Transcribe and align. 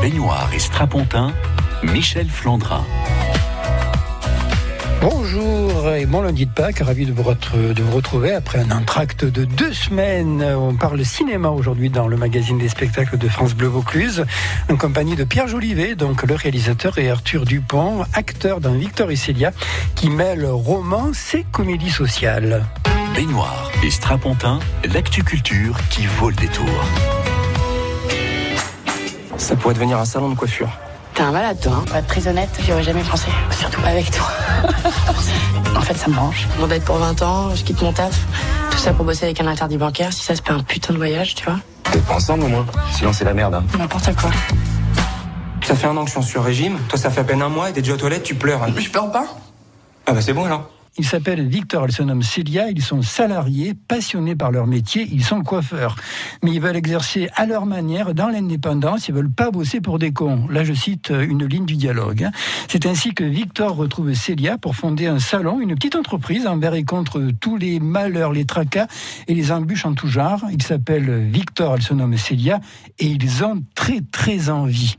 baignoire 0.00 0.50
et 0.54 0.58
strapontin, 0.58 1.32
Michel 1.82 2.28
Flandrin. 2.28 2.84
Bonjour 5.02 5.92
et 5.92 6.06
bon 6.06 6.22
lundi 6.22 6.46
de 6.46 6.50
Pâques, 6.50 6.80
ravi 6.80 7.06
de 7.06 7.12
vous, 7.12 7.22
retrouver 7.22 8.32
après 8.32 8.58
un 8.60 8.70
entracte 8.70 9.24
de 9.24 9.44
deux 9.44 9.72
semaines. 9.72 10.42
On 10.42 10.74
parle 10.74 11.04
cinéma 11.04 11.50
aujourd'hui 11.50 11.90
dans 11.90 12.08
le 12.08 12.16
magazine 12.16 12.58
des 12.58 12.68
spectacles 12.68 13.18
de 13.18 13.28
France 13.28 13.54
Bleu 13.54 13.68
Vaucluse, 13.68 14.24
en 14.70 14.76
compagnie 14.76 15.16
de 15.16 15.24
Pierre 15.24 15.48
Jolivet, 15.48 15.94
donc 15.94 16.22
le 16.22 16.34
réalisateur, 16.34 16.98
et 16.98 17.10
Arthur 17.10 17.44
Dupont, 17.44 18.04
acteur 18.14 18.60
dans 18.60 18.72
Victor 18.72 19.10
et 19.10 19.16
Célia, 19.16 19.52
qui 19.94 20.08
mêle 20.08 20.46
romance 20.46 21.34
et 21.34 21.44
comédie 21.50 21.90
sociale. 21.90 22.64
Baignoire 23.14 23.70
et 23.82 23.90
strapontin, 23.90 24.60
l'actu-culture 24.92 25.76
qui 25.90 26.06
vaut 26.06 26.30
le 26.30 26.36
détour. 26.36 26.84
Ça 29.40 29.56
pourrait 29.56 29.74
devenir 29.74 29.98
un 29.98 30.04
salon 30.04 30.28
de 30.28 30.34
coiffure. 30.34 30.68
T'es 31.14 31.22
un 31.22 31.32
malade, 31.32 31.58
toi. 31.60 31.72
Hein 31.76 31.84
Pour 31.86 31.96
être 31.96 32.06
très 32.06 32.28
honnête, 32.28 32.50
j'y 32.62 32.72
aurais 32.72 32.82
jamais 32.82 33.02
pensé. 33.02 33.26
Surtout 33.58 33.80
pas 33.80 33.88
avec 33.88 34.10
toi. 34.10 34.28
en 35.76 35.80
fait, 35.80 35.94
ça 35.94 36.08
me 36.08 36.14
branche. 36.14 36.46
Mon 36.60 36.66
date 36.66 36.84
pour 36.84 36.96
20 36.96 37.22
ans, 37.22 37.54
je 37.54 37.64
quitte 37.64 37.80
mon 37.82 37.92
taf. 37.92 38.20
Tout 38.70 38.78
ça 38.78 38.92
pour 38.92 39.04
bosser 39.04 39.24
avec 39.24 39.40
un 39.40 39.46
interdit 39.46 39.78
bancaire. 39.78 40.12
Si 40.12 40.22
ça 40.24 40.36
se 40.36 40.42
fait 40.42 40.52
un 40.52 40.62
putain 40.62 40.92
de 40.92 40.98
voyage, 40.98 41.34
tu 41.34 41.44
vois. 41.44 41.56
T'es 41.90 41.98
pas 42.00 42.14
ensemble 42.14 42.44
au 42.44 42.48
moins 42.48 42.66
Sinon 42.92 43.12
c'est 43.12 43.24
la 43.24 43.34
merde. 43.34 43.54
Hein. 43.54 43.64
N'importe 43.76 44.14
quoi. 44.14 44.30
Ça 45.64 45.74
fait 45.74 45.86
un 45.86 45.96
an 45.96 46.04
que 46.04 46.10
je 46.10 46.18
suis 46.20 46.30
sur 46.30 46.44
régime. 46.44 46.78
Toi, 46.88 46.98
ça 46.98 47.10
fait 47.10 47.20
à 47.20 47.24
peine 47.24 47.42
un 47.42 47.48
mois 47.48 47.70
et 47.70 47.72
t'es 47.72 47.80
déjà 47.80 47.94
aux 47.94 47.98
toilettes, 47.98 48.22
tu 48.22 48.34
pleures. 48.34 48.62
hein. 48.62 48.68
Je 48.76 48.88
pleure 48.90 49.10
pas. 49.10 49.24
Ah 50.06 50.12
bah 50.12 50.20
c'est 50.20 50.32
bon 50.32 50.44
alors. 50.44 50.68
Il 50.98 51.04
s'appelle 51.04 51.46
Victor, 51.46 51.84
elle 51.84 51.92
se 51.92 52.02
nomme 52.02 52.22
Célia, 52.22 52.68
ils 52.68 52.82
sont 52.82 53.00
salariés, 53.00 53.74
passionnés 53.74 54.34
par 54.34 54.50
leur 54.50 54.66
métier, 54.66 55.08
ils 55.10 55.24
sont 55.24 55.42
coiffeurs. 55.42 55.96
Mais 56.42 56.50
ils 56.50 56.60
veulent 56.60 56.76
exercer 56.76 57.28
à 57.36 57.46
leur 57.46 57.64
manière, 57.64 58.12
dans 58.12 58.28
l'indépendance, 58.28 59.08
ils 59.08 59.14
veulent 59.14 59.30
pas 59.30 59.50
bosser 59.50 59.80
pour 59.80 59.98
des 59.98 60.12
cons. 60.12 60.46
Là, 60.50 60.64
je 60.64 60.72
cite 60.74 61.12
euh, 61.12 61.24
une 61.26 61.46
ligne 61.46 61.64
du 61.64 61.76
dialogue. 61.76 62.24
hein. 62.24 62.32
C'est 62.68 62.86
ainsi 62.86 63.14
que 63.14 63.22
Victor 63.24 63.76
retrouve 63.76 64.12
Célia 64.14 64.58
pour 64.58 64.74
fonder 64.74 65.06
un 65.06 65.20
salon, 65.20 65.60
une 65.60 65.74
petite 65.76 65.94
entreprise 65.94 66.46
envers 66.46 66.74
et 66.74 66.84
contre 66.84 67.22
tous 67.40 67.56
les 67.56 67.78
malheurs, 67.78 68.32
les 68.32 68.44
tracas 68.44 68.88
et 69.28 69.34
les 69.34 69.52
embûches 69.52 69.86
en 69.86 69.94
tout 69.94 70.08
genre. 70.08 70.40
Il 70.52 70.62
s'appelle 70.62 71.28
Victor, 71.30 71.74
elle 71.76 71.82
se 71.82 71.94
nomme 71.94 72.16
Célia, 72.16 72.60
et 72.98 73.06
ils 73.06 73.44
ont 73.44 73.62
très 73.74 74.00
très 74.10 74.50
envie. 74.50 74.96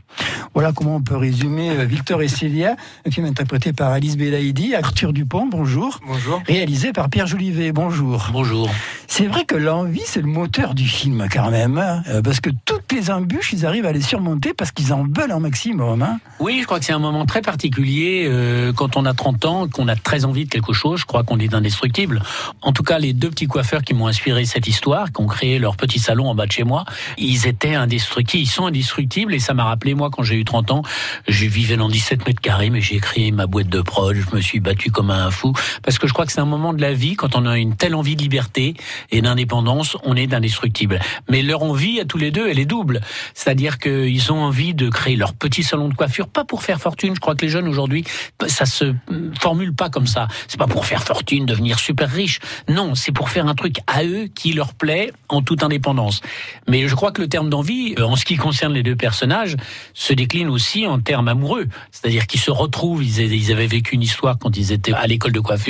Voilà 0.54 0.72
comment 0.72 0.96
on 0.96 1.02
peut 1.02 1.18
résumer 1.18 1.70
euh, 1.72 1.86
Victor 1.86 2.22
et 2.22 2.28
Célia, 2.30 2.76
un 3.06 3.12
film 3.12 3.26
interprété 3.26 3.74
par 3.74 3.92
Alice 3.92 4.16
Belaïdi, 4.18 4.74
Arthur 4.74 5.12
Dupont, 5.12 5.48
bonjour. 5.48 5.81
Bonjour. 6.06 6.44
Réalisé 6.48 6.94
par 6.94 7.10
Pierre 7.10 7.26
Jolivet, 7.26 7.72
bonjour. 7.72 8.28
Bonjour. 8.32 8.70
C'est 9.08 9.26
vrai 9.26 9.46
que 9.46 9.56
l'envie, 9.56 10.04
c'est 10.06 10.22
le 10.22 10.28
moteur 10.28 10.74
du 10.76 10.88
film 10.88 11.28
quand 11.32 11.50
même, 11.50 11.78
hein, 11.78 12.04
euh, 12.08 12.22
parce 12.22 12.40
que 12.40 12.50
toutes 12.66 12.92
les 12.94 13.10
embûches, 13.10 13.52
ils 13.52 13.66
arrivent 13.66 13.86
à 13.88 13.92
les 13.92 14.02
surmonter 14.02 14.54
parce 14.54 14.72
qu'ils 14.72 14.94
en 14.94 15.04
veulent 15.04 15.32
un 15.32 15.40
maximum. 15.40 16.02
hein. 16.04 16.20
Oui, 16.40 16.60
je 16.62 16.66
crois 16.66 16.80
que 16.80 16.86
c'est 16.86 16.94
un 16.94 17.00
moment 17.00 17.26
très 17.26 17.42
particulier 17.42 18.26
euh, 18.28 18.72
quand 18.74 18.96
on 18.96 19.06
a 19.06 19.14
30 19.14 19.46
ans, 19.46 19.68
qu'on 19.68 19.88
a 19.88 19.96
très 19.96 20.24
envie 20.24 20.46
de 20.46 20.50
quelque 20.50 20.72
chose. 20.72 21.02
Je 21.02 21.06
crois 21.06 21.24
qu'on 21.24 21.40
est 21.40 21.54
indestructible. 21.54 22.22
En 22.62 22.72
tout 22.74 22.84
cas, 22.84 23.00
les 23.00 23.14
deux 23.14 23.30
petits 23.30 23.48
coiffeurs 23.48 23.82
qui 23.82 23.94
m'ont 23.94 24.08
inspiré 24.08 24.46
cette 24.46 24.68
histoire, 24.68 25.12
qui 25.12 25.22
ont 25.22 25.28
créé 25.28 25.58
leur 25.60 25.76
petit 25.78 26.00
salon 26.00 26.30
en 26.30 26.36
bas 26.36 26.46
de 26.46 26.52
chez 26.52 26.64
moi, 26.64 26.86
ils 27.18 27.48
étaient 27.48 27.76
indestructibles. 27.76 28.44
Ils 28.44 28.48
sont 28.48 28.66
indestructibles 28.68 29.34
et 29.34 29.40
ça 29.40 29.54
m'a 29.56 29.64
rappelé, 29.66 29.94
moi, 29.96 30.10
quand 30.12 30.24
j'ai 30.24 30.36
eu 30.36 30.46
30 30.46 30.72
ans, 30.72 30.82
je 31.28 31.46
vivais 31.48 31.76
dans 31.76 31.90
17 31.90 32.26
mètres 32.28 32.42
carrés, 32.42 32.70
mais 32.70 32.82
j'ai 32.82 33.00
créé 33.00 33.32
ma 33.32 33.48
boîte 33.48 33.68
de 33.70 33.82
prod, 33.82 34.16
je 34.16 34.36
me 34.36 34.42
suis 34.42 34.60
battu 34.60 34.92
comme 34.92 35.10
un 35.12 35.32
fou. 35.32 35.54
Parce 35.84 36.00
que 36.00 36.08
je 36.08 36.14
crois 36.14 36.26
que 36.26 36.32
c'est 36.32 36.42
un 36.42 36.46
moment 36.46 36.74
de 36.74 36.82
la 36.82 36.94
vie, 36.94 37.16
quand 37.16 37.36
on 37.36 37.46
a 37.46 37.58
une 37.58 37.76
telle 37.76 37.96
envie 37.96 38.16
de 38.16 38.22
liberté 38.22 38.76
et 39.12 39.22
d'indépendance, 39.22 39.98
on 40.04 40.16
est 40.16 40.34
indestructible. 40.34 41.00
Mais 41.30 41.42
leur 41.42 41.64
envie 41.64 42.00
à 42.00 42.06
tous 42.06 42.18
les 42.18 42.32
deux, 42.32 42.50
elle 42.50 42.60
est 42.60 42.66
double. 42.66 43.02
C'est-à-dire 43.34 43.80
qu'ils 43.80 44.32
ont 44.32 44.44
envie 44.44 44.74
de 44.74 44.90
créer 44.90 45.16
leur 45.16 45.34
petit 45.34 45.64
salon 45.64 45.90
de 45.90 45.94
coiffure, 45.94 46.28
pas 46.28 46.44
pour 46.44 46.64
faire 46.64 46.80
fortune. 46.80 47.16
Je 47.16 47.20
crois 47.20 47.36
que 47.36 47.46
les 47.46 47.52
jeunes 47.52 47.68
aujourd'hui, 47.68 48.04
ça 48.48 48.66
se 48.66 48.94
formule 49.40 49.74
pas 49.74 49.90
comme 49.90 50.08
ça. 50.08 50.28
C'est 50.48 50.60
pas 50.60 50.68
pour 50.68 50.86
faire 50.86 51.04
fortune, 51.04 51.46
devenir 51.46 51.80
super 51.80 52.10
riche. 52.10 52.40
Non, 52.70 52.96
c'est 52.96 53.12
pour 53.12 53.30
faire 53.30 53.48
un 53.48 53.56
truc 53.56 53.78
à 53.88 54.04
eux 54.04 54.28
qui 54.34 54.54
leur 54.54 54.74
plaît 54.74 55.12
en 55.30 55.42
toute 55.42 55.64
indépendance. 55.64 56.22
Mais 56.68 56.88
je 56.88 56.96
crois 56.96 57.12
que 57.12 57.22
le 57.22 57.28
terme 57.28 57.50
d'envie, 57.50 57.96
euh, 57.98 58.04
en 58.04 58.16
ce 58.16 58.26
qui 58.26 58.36
concerne 58.36 58.74
les 58.74 58.84
deux 58.84 58.96
personnages, 58.96 59.56
se 59.94 60.14
décline 60.14 60.50
aussi 60.50 60.88
en 60.88 61.00
termes 61.00 61.28
amoureux. 61.28 61.68
C'est-à-dire 61.92 62.28
qu'ils 62.28 62.40
se 62.40 62.52
retrouvent, 62.52 63.04
ils, 63.04 63.20
ils 63.34 63.52
avaient 63.52 63.68
vécu 63.68 63.96
une 63.96 64.04
histoire 64.04 64.38
quand 64.38 64.58
ils 64.58 64.72
étaient 64.72 64.94
à 64.94 65.08
l'école 65.08 65.32
de 65.32 65.40
coiffure, 65.40 65.61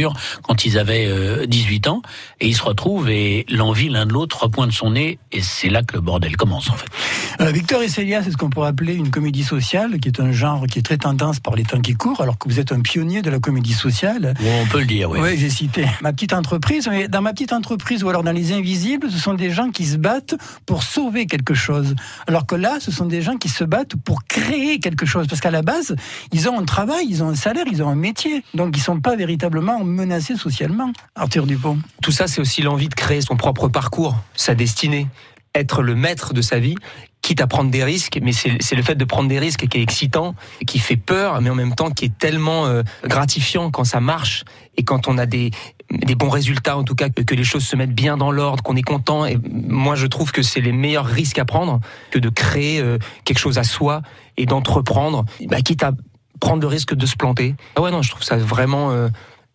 quand 0.44 0.66
ils 0.66 0.78
avaient 0.78 1.08
euh, 1.08 1.46
18 1.46 1.88
ans, 1.88 2.02
et 2.40 2.48
ils 2.48 2.56
se 2.56 2.64
retrouvent 2.64 3.10
et 3.10 3.46
l'envie 3.50 3.90
l'un 3.90 4.06
de 4.06 4.14
l'autre 4.14 4.44
repointe 4.44 4.72
son 4.72 4.92
nez, 4.92 5.20
et 5.32 5.42
c'est 5.42 5.70
là 5.70 5.84
que 5.84 5.96
le 5.96 6.02
bordel 6.02 6.38
commence 6.38 6.70
en 6.70 6.76
fait. 6.76 6.88
Alors, 7.40 7.54
Victor 7.54 7.82
et 7.82 7.88
Célia, 7.88 8.24
c'est 8.24 8.32
ce 8.32 8.38
qu'on 8.38 8.50
pourrait 8.50 8.70
appeler 8.70 8.94
une 8.94 9.10
comédie 9.10 9.44
sociale, 9.44 10.00
qui 10.00 10.10
est 10.10 10.20
un 10.20 10.32
genre 10.32 10.66
qui 10.68 10.80
est 10.80 10.84
très 10.84 10.98
tendance 10.98 11.40
par 11.40 11.56
les 11.56 11.64
temps 11.64 11.82
qui 11.82 11.94
courent, 11.94 12.22
alors 12.22 12.38
que 12.38 12.50
vous 12.50 12.60
êtes 12.60 12.72
un 12.72 12.82
pionnier 12.82 13.22
de 13.22 13.30
la 13.30 13.40
comédie 13.40 13.74
sociale. 13.74 14.34
On 14.44 14.66
peut 14.68 14.80
le 14.80 14.86
dire, 14.86 15.10
oui. 15.10 15.20
Oui, 15.22 15.38
j'ai 15.38 15.50
cité 15.50 15.86
ma 16.02 16.14
petite 16.14 16.34
entreprise. 16.34 16.88
Mais 16.90 17.08
dans 17.08 17.22
ma 17.22 17.32
petite 17.32 17.54
entreprise 17.54 18.04
ou 18.04 18.10
alors 18.10 18.24
dans 18.24 18.32
les 18.32 18.54
invisibles, 18.54 19.10
ce 19.12 19.18
sont 19.18 19.34
des 19.34 19.52
gens 19.52 19.70
qui 19.70 19.86
se 19.86 19.98
battent 19.98 20.36
pour 20.66 20.84
sauver 20.84 21.26
quelque 21.26 21.54
chose. 21.54 21.96
Alors 22.28 22.46
que 22.46 22.56
là, 22.56 22.78
ce 22.80 22.92
sont 22.92 23.06
des 23.06 23.22
gens 23.22 23.38
qui 23.38 23.50
se 23.50 23.64
battent 23.64 23.96
pour 23.96 24.24
créer 24.26 24.80
quelque 24.80 25.06
chose. 25.06 25.28
Parce 25.28 25.42
qu'à 25.42 25.52
la 25.52 25.62
base, 25.62 25.96
ils 26.32 26.50
ont 26.50 26.60
un 26.60 26.66
travail, 26.66 27.06
ils 27.10 27.24
ont 27.24 27.30
un 27.30 27.36
salaire, 27.36 27.66
ils 27.72 27.84
ont 27.84 27.90
un 27.90 27.96
métier. 27.96 28.44
Donc 28.54 28.76
ils 28.78 28.82
sont 28.82 29.00
pas 29.00 29.16
véritablement 29.16 29.81
menacés 29.84 30.36
socialement. 30.36 30.92
Arthur 31.16 31.46
Dupont. 31.46 31.80
Tout 32.02 32.12
ça, 32.12 32.28
c'est 32.28 32.42
aussi 32.42 32.62
l'envie 32.62 32.90
de 32.90 32.96
créer 32.96 33.22
son 33.22 33.36
propre 33.36 33.68
parcours, 33.68 34.16
sa 34.36 34.56
destinée, 34.56 35.08
être 35.56 35.82
le 35.82 35.96
maître 35.96 36.34
de 36.34 36.42
sa 36.42 36.60
vie, 36.60 36.76
quitte 37.22 37.42
à 37.42 37.48
prendre 37.48 37.70
des 37.70 37.84
risques, 37.84 38.20
mais 38.22 38.32
c'est 38.34 38.76
le 38.76 38.84
fait 38.84 38.96
de 38.96 39.06
prendre 39.06 39.30
des 39.30 39.40
risques 39.40 39.68
qui 39.68 39.78
est 39.78 39.82
excitant, 39.82 40.36
qui 40.66 40.80
fait 40.80 40.98
peur, 40.98 41.40
mais 41.42 41.50
en 41.50 41.56
même 41.56 41.76
temps 41.76 41.92
qui 41.92 42.06
est 42.06 42.18
tellement 42.18 42.66
euh, 42.66 42.84
gratifiant 43.04 43.70
quand 43.70 43.84
ça 43.84 44.00
marche 44.00 44.44
et 44.76 44.84
quand 44.84 45.08
on 45.08 45.18
a 45.18 45.26
des, 45.28 45.52
des 45.92 46.16
bons 46.16 46.30
résultats, 46.30 46.78
en 46.78 46.84
tout 46.84 46.96
cas 46.96 47.10
que, 47.10 47.22
que 47.22 47.36
les 47.36 47.44
choses 47.44 47.64
se 47.64 47.76
mettent 47.76 47.94
bien 47.94 48.18
dans 48.18 48.32
l'ordre, 48.32 48.64
qu'on 48.64 48.76
est 48.76 48.82
content. 48.82 49.26
Et 49.26 49.38
moi, 49.52 49.96
je 49.96 50.08
trouve 50.08 50.32
que 50.32 50.42
c'est 50.42 50.62
les 50.62 50.72
meilleurs 50.72 51.06
risques 51.06 51.38
à 51.38 51.46
prendre 51.46 51.80
que 52.10 52.18
de 52.18 52.30
créer 52.30 52.80
euh, 52.80 52.98
quelque 53.24 53.40
chose 53.40 53.58
à 53.58 53.64
soi 53.64 54.02
et 54.38 54.46
d'entreprendre, 54.46 55.26
bah, 55.48 55.62
quitte 55.62 55.84
à 55.84 55.92
prendre 56.40 56.62
le 56.62 56.68
risque 56.68 56.96
de 56.96 57.06
se 57.06 57.16
planter. 57.16 57.56
Ah 57.76 57.82
ouais, 57.82 57.92
non, 57.92 58.02
je 58.02 58.10
trouve 58.10 58.24
ça 58.24 58.38
vraiment 58.38 58.92
euh, 58.92 59.10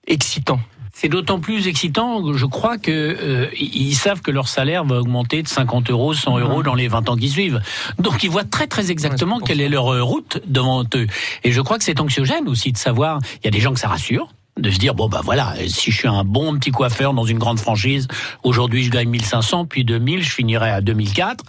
excitant. 0.07 0.61
C'est 0.99 1.09
d'autant 1.11 1.41
plus 1.41 1.69
excitant, 1.69 2.33
je 2.33 2.47
crois, 2.47 2.79
que 2.79 2.91
euh, 2.91 3.49
ils 3.61 3.95
savent 3.95 4.23
que 4.23 4.31
leur 4.31 4.49
salaire 4.49 4.83
va 4.83 4.97
augmenter 4.97 5.43
de 5.43 5.49
50 5.49 5.91
euros, 5.91 6.15
100 6.15 6.39
euros 6.39 6.63
dans 6.63 6.75
les 6.75 6.89
20 6.89 7.11
ans 7.11 7.17
qui 7.17 7.29
suivent. 7.29 7.61
Donc 7.99 8.23
ils 8.25 8.31
voient 8.31 8.45
très 8.45 8.67
très 8.67 8.91
exactement 8.91 9.39
quelle 9.39 9.61
est 9.61 9.69
leur 9.69 9.93
euh, 9.93 10.03
route 10.03 10.41
devant 10.47 10.85
eux. 10.95 11.07
Et 11.45 11.53
je 11.53 11.61
crois 11.61 11.77
que 11.77 11.85
c'est 11.85 12.01
anxiogène 12.01 12.49
aussi 12.49 12.73
de 12.73 12.79
savoir. 12.79 13.19
Il 13.35 13.45
y 13.45 13.49
a 13.49 13.51
des 13.51 13.61
gens 13.61 13.75
que 13.75 13.81
ça 13.81 13.89
rassure 13.89 14.29
de 14.57 14.71
se 14.71 14.79
dire 14.79 14.95
bon 14.95 15.09
bah 15.09 15.21
voilà 15.23 15.55
si 15.69 15.91
je 15.91 15.99
suis 15.99 16.09
un 16.09 16.25
bon 16.25 16.59
petit 16.59 16.71
coiffeur 16.71 17.13
dans 17.13 17.25
une 17.25 17.39
grande 17.39 17.59
franchise 17.59 18.09
aujourd'hui 18.43 18.85
je 18.85 18.91
gagne 18.91 19.11
1500 19.11 19.67
puis 19.67 19.85
2000 19.85 20.23
je 20.23 20.31
finirai 20.31 20.71
à 20.71 20.81
2004 20.81 21.45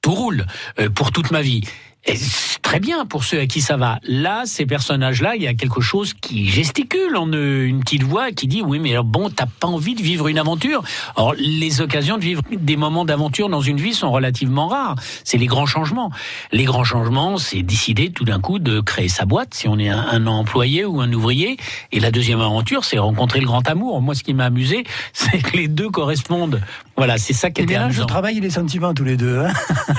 tout 0.00 0.12
roule 0.12 0.46
euh, 0.78 0.88
pour 0.88 1.10
toute 1.10 1.32
ma 1.32 1.42
vie 1.42 1.62
et 2.06 2.14
très 2.62 2.80
bien 2.80 3.06
pour 3.06 3.24
ceux 3.24 3.40
à 3.40 3.46
qui 3.46 3.60
ça 3.60 3.76
va. 3.76 3.98
Là, 4.04 4.42
ces 4.44 4.66
personnages-là, 4.66 5.36
il 5.36 5.42
y 5.42 5.46
a 5.46 5.54
quelque 5.54 5.80
chose 5.80 6.14
qui 6.14 6.48
gesticule 6.48 7.16
en 7.16 7.32
une 7.32 7.80
petite 7.80 8.02
voix 8.02 8.32
qui 8.32 8.46
dit 8.46 8.62
oui, 8.62 8.78
mais 8.78 8.96
bon, 9.04 9.30
t'as 9.30 9.46
pas 9.46 9.68
envie 9.68 9.94
de 9.94 10.02
vivre 10.02 10.28
une 10.28 10.38
aventure. 10.38 10.82
Or, 11.16 11.34
les 11.38 11.80
occasions 11.80 12.16
de 12.16 12.22
vivre 12.22 12.42
des 12.50 12.76
moments 12.76 13.04
d'aventure 13.04 13.48
dans 13.48 13.60
une 13.60 13.78
vie 13.78 13.94
sont 13.94 14.10
relativement 14.10 14.68
rares. 14.68 14.96
C'est 15.24 15.38
les 15.38 15.46
grands 15.46 15.66
changements. 15.66 16.10
Les 16.52 16.64
grands 16.64 16.84
changements, 16.84 17.38
c'est 17.38 17.62
décider 17.62 18.10
tout 18.10 18.24
d'un 18.24 18.40
coup 18.40 18.58
de 18.58 18.80
créer 18.80 19.08
sa 19.08 19.24
boîte 19.24 19.54
si 19.54 19.68
on 19.68 19.78
est 19.78 19.88
un 19.88 20.26
employé 20.26 20.84
ou 20.84 21.00
un 21.00 21.12
ouvrier. 21.12 21.56
Et 21.92 22.00
la 22.00 22.10
deuxième 22.10 22.40
aventure, 22.40 22.84
c'est 22.84 22.98
rencontrer 22.98 23.40
le 23.40 23.46
grand 23.46 23.68
amour. 23.68 24.00
Moi, 24.02 24.14
ce 24.14 24.22
qui 24.22 24.34
m'a 24.34 24.46
amusé, 24.46 24.84
c'est 25.12 25.38
que 25.38 25.56
les 25.56 25.68
deux 25.68 25.90
correspondent. 25.90 26.60
Voilà, 26.96 27.18
c'est 27.18 27.32
ça 27.34 27.50
qui 27.50 27.60
Et 27.60 27.64
était 27.64 27.74
mélange 27.74 27.88
le 27.92 27.96
amusant. 27.98 28.06
travail 28.06 28.38
et 28.38 28.40
les 28.40 28.50
sentiments 28.50 28.94
tous 28.94 29.04
les 29.04 29.16
deux. 29.16 29.40
hein. 29.40 29.52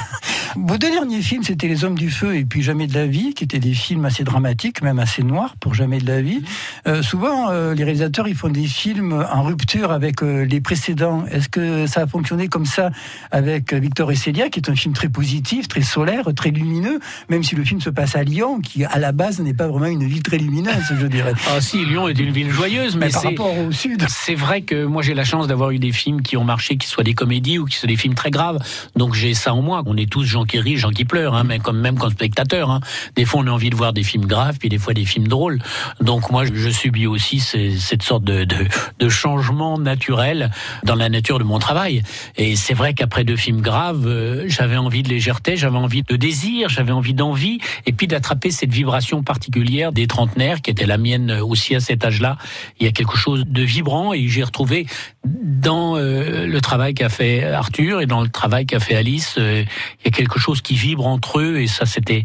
Vos 0.56 0.78
deux 0.80 0.90
derniers 0.90 1.22
films, 1.22 1.44
c'était 1.44 1.68
Les 1.68 1.84
Hommes 1.86 1.98
du 1.98 2.10
Feu 2.10 2.36
et 2.36 2.44
puis 2.44 2.64
Jamais 2.64 2.88
de 2.88 2.94
la 2.96 3.06
vie, 3.06 3.36
qui 3.36 3.44
étaient 3.44 3.60
des 3.60 3.74
films 3.76 4.06
assez 4.06 4.24
dramatiques, 4.24 4.82
même 4.82 4.98
assez 4.98 5.22
noirs 5.22 5.56
pour 5.60 5.76
Jamais 5.76 6.00
de 6.00 6.08
la 6.08 6.22
vie. 6.22 6.42
Euh, 6.88 7.04
souvent, 7.04 7.52
euh, 7.52 7.76
les 7.76 7.84
réalisateurs, 7.84 8.28
ils 8.28 8.34
font 8.36 8.48
des 8.50 8.66
films 8.66 9.24
en 9.32 9.44
rupture 9.44 9.92
avec 9.92 10.24
euh, 10.24 10.46
les 10.46 10.60
précédents. 10.60 11.26
Est-ce 11.30 11.48
que 11.50 11.86
ça 11.86 12.02
a 12.02 12.08
fonctionné 12.08 12.48
comme 12.48 12.66
ça 12.66 12.90
avec 13.30 13.72
Victor 13.74 14.12
et 14.12 14.16
Célia, 14.16 14.50
qui 14.50 14.60
est 14.60 14.70
un 14.70 14.76
film 14.76 14.96
très 14.96 15.10
positif, 15.10 15.68
très 15.68 15.84
solaire, 15.84 16.24
très 16.36 16.50
lumineux, 16.50 17.00
même 17.30 17.44
si 17.44 17.54
le 17.56 17.64
film 17.64 17.80
se 17.80 17.92
passe 17.92 18.16
à 18.16 18.24
Lyon, 18.24 18.60
qui 18.60 18.84
à 18.86 18.98
la 18.98 19.12
base 19.12 19.40
n'est 19.40 19.54
pas 19.54 19.68
vraiment 19.68 19.86
une 19.86 20.06
ville 20.08 20.24
très 20.24 20.38
lumineuse, 20.40 20.74
je 21.00 21.06
dirais. 21.06 21.34
Ah 21.56 21.62
si, 21.62 21.86
Lyon 21.86 22.08
est 22.08 22.18
une 22.18 22.32
ville 22.32 22.50
joyeuse, 22.50 22.96
mais, 22.96 23.08
Mais 23.08 23.12
par 23.12 23.22
c'est- 23.22 23.28
rapport 23.28 23.56
au 23.60 23.72
sud. 23.72 24.04
C'est 24.10 24.36
vrai 24.36 24.62
que 24.64 24.86
moi 24.86 25.04
j'ai 25.04 25.14
la 25.14 25.24
chance 25.26 25.46
d'avoir 25.48 25.70
eu 25.70 25.78
des 25.80 25.92
films 25.92 26.22
qui 26.24 26.36
ont 26.36 26.44
marché, 26.44 26.78
qui 26.78 26.87
soient 26.88 27.04
des 27.04 27.14
comédies 27.14 27.60
ou 27.60 27.66
qui 27.66 27.76
soient 27.76 27.88
des 27.88 27.98
films 27.98 28.16
très 28.16 28.32
graves. 28.32 28.60
Donc 28.96 29.14
j'ai 29.14 29.34
ça 29.34 29.54
en 29.54 29.62
moi. 29.62 29.84
On 29.86 29.98
est 29.98 30.10
tous 30.10 30.24
gens 30.24 30.46
qui 30.46 30.60
rient, 30.60 30.78
gens 30.78 30.92
qui 30.92 31.06
pleurent, 31.06 31.36
hein, 31.36 31.44
mais 31.44 31.60
comme 31.60 31.80
même 31.80 31.98
comme 31.98 32.12
spectateur. 32.12 32.72
Hein. 32.72 32.82
Des 33.16 33.26
fois, 33.26 33.42
on 33.44 33.48
a 33.48 33.52
envie 33.52 33.70
de 33.70 33.76
voir 33.76 33.94
des 33.94 34.04
films 34.04 34.26
graves, 34.26 34.58
puis 34.60 34.70
des 34.70 34.78
fois 34.78 34.94
des 34.94 35.06
films 35.06 35.28
drôles. 35.28 35.60
Donc 36.02 36.32
moi, 36.32 36.46
je 36.46 36.70
subis 36.70 37.08
aussi 37.08 37.40
cette 37.40 38.04
sorte 38.04 38.24
de 38.24 39.10
changement 39.10 39.78
naturel 39.78 40.52
dans 40.84 40.96
la 40.96 41.10
nature 41.10 41.40
de 41.40 41.44
mon 41.44 41.60
travail. 41.60 42.04
Et 42.36 42.56
c'est 42.56 42.74
vrai 42.74 42.94
qu'après 42.94 43.24
deux 43.24 43.36
films 43.36 43.62
graves, 43.62 44.06
euh, 44.06 44.46
j'avais 44.48 44.78
envie 44.78 45.04
de 45.04 45.10
légèreté, 45.10 45.56
j'avais 45.56 45.78
envie 45.78 46.04
de 46.04 46.16
désir, 46.16 46.70
j'avais 46.70 46.92
envie 46.92 47.14
d'envie, 47.14 47.60
et 47.86 47.94
puis 47.94 48.08
d'attraper 48.08 48.52
cette 48.52 48.72
vibration 48.72 49.24
particulière 49.24 49.92
des 49.92 50.08
trentenaires, 50.08 50.62
qui 50.62 50.72
était 50.72 50.86
la 50.86 50.98
mienne 50.98 51.32
aussi 51.32 51.76
à 51.76 51.80
cet 51.80 52.06
âge-là. 52.06 52.38
Il 52.80 52.86
y 52.86 52.90
a 52.90 52.92
quelque 52.92 53.18
chose 53.18 53.46
de 53.48 53.62
vibrant, 53.62 54.14
et 54.14 54.28
j'ai 54.28 54.44
retrouvé 54.44 54.88
dans 55.26 55.98
euh, 55.98 56.46
le 56.46 56.62
travail 56.62 56.77
qu'a 56.94 57.10
fait 57.10 57.44
Arthur 57.44 58.02
et 58.02 58.06
dans 58.06 58.22
le 58.22 58.30
travail 58.30 58.66
qu'a 58.66 58.80
fait 58.80 58.96
Alice, 58.96 59.36
euh, 59.38 59.64
il 60.00 60.06
y 60.06 60.08
a 60.08 60.12
quelque 60.12 60.40
chose 60.40 60.62
qui 60.62 60.76
vibre 60.76 61.06
entre 61.08 61.40
eux, 61.40 61.60
et 61.60 61.68
ça 61.68 61.86
c'était 61.86 62.24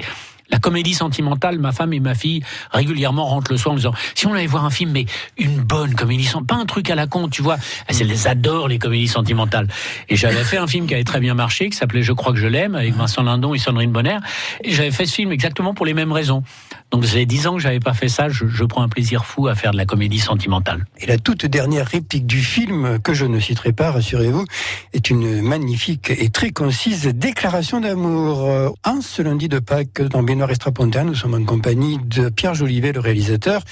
la 0.52 0.58
comédie 0.58 0.92
sentimentale, 0.92 1.58
ma 1.58 1.72
femme 1.72 1.94
et 1.94 2.00
ma 2.00 2.14
fille 2.14 2.42
régulièrement 2.70 3.24
rentrent 3.24 3.50
le 3.50 3.56
soir 3.56 3.72
en 3.72 3.76
disant 3.76 3.94
si 4.14 4.26
on 4.26 4.34
allait 4.34 4.46
voir 4.46 4.66
un 4.66 4.70
film, 4.70 4.90
mais 4.92 5.06
une 5.38 5.60
bonne 5.60 5.94
comédie, 5.94 6.30
pas 6.46 6.56
un 6.56 6.66
truc 6.66 6.90
à 6.90 6.94
la 6.94 7.06
con, 7.06 7.28
tu 7.28 7.40
vois. 7.40 7.56
Elles 7.88 8.06
les 8.06 8.26
adorent 8.28 8.68
les 8.68 8.78
comédies 8.78 9.08
sentimentales. 9.08 9.68
Et 10.10 10.16
j'avais 10.16 10.44
fait 10.44 10.58
un 10.58 10.66
film 10.66 10.86
qui 10.86 10.94
avait 10.94 11.04
très 11.04 11.20
bien 11.20 11.34
marché, 11.34 11.70
qui 11.70 11.76
s'appelait 11.76 12.02
Je 12.02 12.12
crois 12.12 12.32
que 12.32 12.38
je 12.38 12.46
l'aime, 12.46 12.74
avec 12.74 12.94
Vincent 12.94 13.22
Lindon 13.22 13.54
et 13.54 13.58
Sandrine 13.58 13.92
Bonner. 13.92 14.18
Et 14.62 14.72
j'avais 14.72 14.90
fait 14.90 15.06
ce 15.06 15.14
film 15.14 15.32
exactement 15.32 15.72
pour 15.72 15.86
les 15.86 15.94
mêmes 15.94 16.12
raisons. 16.12 16.42
Donc 16.92 17.06
ça 17.06 17.12
fait 17.12 17.26
dix 17.26 17.46
ans 17.46 17.54
que 17.54 17.60
j'avais 17.60 17.80
pas 17.80 17.94
fait 17.94 18.08
ça. 18.08 18.28
Je, 18.28 18.46
je, 18.46 18.64
prends 18.64 18.82
un 18.82 18.88
plaisir 18.88 19.24
fou 19.24 19.48
à 19.48 19.54
faire 19.54 19.72
de 19.72 19.78
la 19.78 19.86
comédie 19.86 20.18
sentimentale. 20.18 20.84
Et 20.98 21.06
la 21.06 21.18
toute 21.18 21.46
dernière 21.46 21.86
réplique 21.86 22.26
du 22.26 22.40
film, 22.40 22.98
que 23.02 23.14
je 23.14 23.24
ne 23.24 23.40
citerai 23.40 23.72
pas, 23.72 23.90
rassurez-vous, 23.90 24.44
est 24.92 25.10
une 25.10 25.40
magnifique 25.40 26.10
et 26.10 26.28
très 26.28 26.50
concise 26.50 27.06
déclaration 27.06 27.80
d'amour. 27.80 28.76
Un 28.84 29.00
ce 29.00 29.22
lundi 29.22 29.48
de 29.48 29.58
Pâques 29.58 30.02
dans 30.02 30.22
Benoît 30.22 30.50
Estrapontin, 30.50 31.04
nous 31.04 31.14
sommes 31.14 31.34
en 31.34 31.44
compagnie 31.44 31.98
de 32.04 32.28
Pierre 32.28 32.54
Jolivet, 32.54 32.92
le 32.92 33.00
réalisateur, 33.00 33.62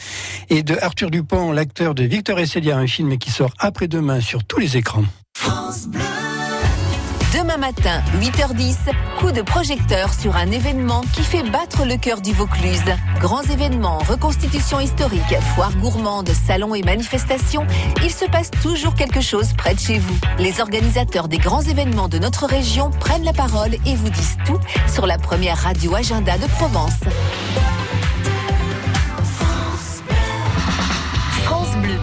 et 0.49 0.63
de 0.63 0.77
Arthur 0.81 1.11
Dupont, 1.11 1.53
l'acteur 1.53 1.95
de 1.95 2.05
Victor 2.05 2.39
et 2.39 2.47
Célia, 2.47 2.79
un 2.79 2.87
film 2.87 3.19
qui 3.19 3.31
sort 3.31 3.53
après-demain 3.59 4.21
sur 4.21 4.45
tous 4.45 4.61
les 4.61 4.77
écrans. 4.77 5.05
France 5.35 5.87
Bleu. 5.89 6.30
Demain 7.33 7.59
matin, 7.59 8.03
8h10, 8.21 8.75
coup 9.21 9.31
de 9.31 9.41
projecteur 9.43 10.13
sur 10.13 10.35
un 10.35 10.51
événement 10.51 11.03
qui 11.13 11.23
fait 11.23 11.45
battre 11.45 11.85
le 11.85 11.97
cœur 11.97 12.21
du 12.21 12.33
Vaucluse. 12.33 12.83
Grands 13.21 13.45
événements, 13.45 13.99
reconstitution 13.99 14.81
historique, 14.81 15.39
foire 15.55 15.77
gourmande, 15.77 16.29
salons 16.31 16.75
et 16.75 16.83
manifestations, 16.83 17.65
il 18.03 18.11
se 18.11 18.25
passe 18.25 18.51
toujours 18.63 18.97
quelque 18.97 19.21
chose 19.21 19.53
près 19.57 19.75
de 19.75 19.79
chez 19.79 19.99
vous. 20.01 20.19
Les 20.41 20.61
organisateurs 20.61 21.29
des 21.29 21.39
grands 21.39 21.63
événements 21.63 22.09
de 22.09 22.19
notre 22.19 22.47
région 22.47 22.91
prennent 22.91 23.25
la 23.25 23.33
parole 23.33 23.75
et 23.87 23.95
vous 23.95 24.11
disent 24.11 24.37
tout 24.45 24.59
sur 24.93 25.07
la 25.07 25.17
première 25.17 25.59
radio 25.59 25.95
agenda 25.95 26.37
de 26.37 26.47
Provence. 26.47 26.99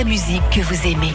la 0.00 0.04
musique 0.04 0.42
que 0.50 0.62
vous 0.62 0.86
aimez. 0.86 1.14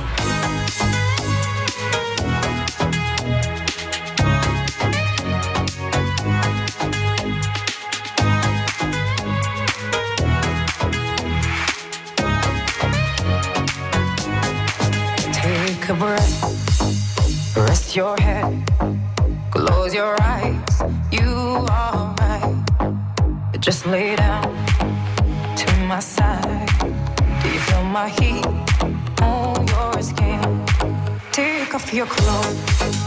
Take 15.34 15.90
a 15.90 15.94
breath, 15.96 17.58
rest 17.58 17.96
your 17.96 18.16
head, 18.18 18.54
close 19.50 19.96
your 19.96 20.16
eyes. 20.22 20.84
You 21.12 21.66
are 21.72 22.16
just 23.60 23.88
lay 23.88 24.16
down 24.16 24.44
to 25.56 25.72
my 25.88 26.00
side. 26.00 26.70
Do 27.42 27.50
you 27.50 27.60
feel 27.60 27.84
my 27.86 28.10
heat? 28.10 28.75
Your 31.94 32.06
clothes, 32.08 33.05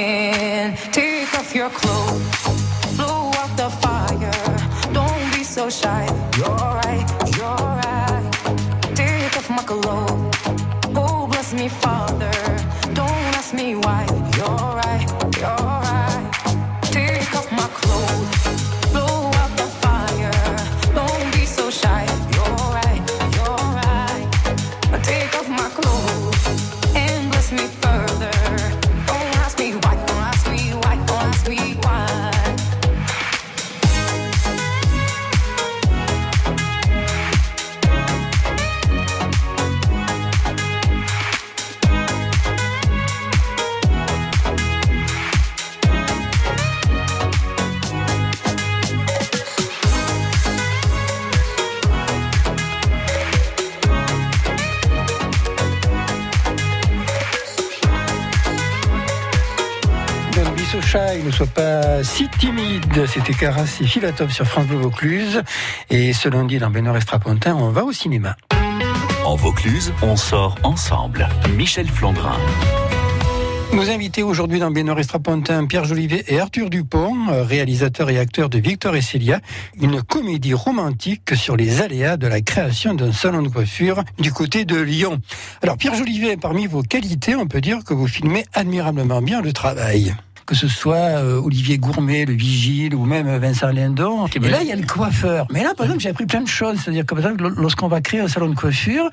skin? 0.00 0.74
Take 0.92 1.32
off 1.38 1.54
your 1.54 1.70
clothes, 1.70 2.96
blow 2.96 3.30
out 3.40 3.52
the 3.56 3.70
fire. 3.82 4.92
Don't 4.92 5.32
be 5.34 5.44
so 5.44 5.68
shy. 5.70 6.06
You're 6.36 6.48
right, 6.48 6.89
Ne 60.82 61.30
soit 61.30 61.46
pas 61.46 62.02
si 62.02 62.26
timide. 62.38 63.06
C'était 63.06 63.34
Caras 63.34 63.78
et 63.82 63.86
Philatop 63.86 64.30
sur 64.30 64.46
France 64.46 64.66
Bleu 64.66 64.78
Vaucluse. 64.78 65.42
Et 65.90 66.14
ce 66.14 66.28
lundi, 66.28 66.58
dans 66.58 66.70
Benoît 66.70 66.96
Estrapontin, 66.96 67.54
on 67.54 67.68
va 67.68 67.84
au 67.84 67.92
cinéma. 67.92 68.34
En 69.24 69.36
Vaucluse, 69.36 69.92
on 70.00 70.16
sort 70.16 70.56
ensemble. 70.62 71.28
Michel 71.54 71.86
Flandrin. 71.86 72.36
Nos 73.74 73.88
invités 73.90 74.22
aujourd'hui 74.22 74.58
dans 74.58 74.70
Bénor 74.70 74.98
Estrapontin, 74.98 75.66
Pierre 75.66 75.84
Jolivet 75.84 76.24
et 76.26 76.40
Arthur 76.40 76.70
Dupont, 76.70 77.28
euh, 77.28 77.44
réalisateurs 77.44 78.10
et 78.10 78.18
acteurs 78.18 78.48
de 78.48 78.58
Victor 78.58 78.96
et 78.96 79.02
Célia, 79.02 79.40
une 79.80 80.02
comédie 80.02 80.54
romantique 80.54 81.36
sur 81.36 81.56
les 81.56 81.80
aléas 81.82 82.16
de 82.16 82.26
la 82.26 82.40
création 82.40 82.94
d'un 82.94 83.12
salon 83.12 83.42
de 83.42 83.48
coiffure 83.48 84.02
du 84.18 84.32
côté 84.32 84.64
de 84.64 84.80
Lyon. 84.80 85.20
Alors 85.62 85.76
Pierre 85.76 85.94
Jolivet, 85.94 86.36
parmi 86.36 86.66
vos 86.66 86.82
qualités, 86.82 87.36
on 87.36 87.46
peut 87.46 87.60
dire 87.60 87.84
que 87.84 87.94
vous 87.94 88.08
filmez 88.08 88.44
admirablement 88.54 89.22
bien 89.22 89.40
le 89.40 89.52
travail 89.52 90.16
que 90.50 90.56
ce 90.56 90.66
soit 90.66 90.96
euh, 90.96 91.40
Olivier 91.40 91.78
Gourmet, 91.78 92.24
le 92.24 92.32
vigile, 92.32 92.96
ou 92.96 93.04
même 93.04 93.28
Vincent 93.36 93.70
Lindon. 93.70 94.26
Et 94.26 94.40
là, 94.40 94.62
il 94.62 94.66
y 94.66 94.72
a 94.72 94.74
le 94.74 94.84
coiffeur. 94.84 95.46
Mais 95.52 95.62
là, 95.62 95.74
par 95.76 95.86
exemple, 95.86 96.02
j'ai 96.02 96.08
appris 96.08 96.26
plein 96.26 96.40
de 96.40 96.48
choses. 96.48 96.80
C'est-à-dire 96.82 97.06
que, 97.06 97.14
par 97.14 97.24
exemple, 97.24 97.54
lorsqu'on 97.56 97.86
va 97.86 98.00
créer 98.00 98.18
un 98.18 98.26
salon 98.26 98.48
de 98.48 98.56
coiffure, 98.56 99.08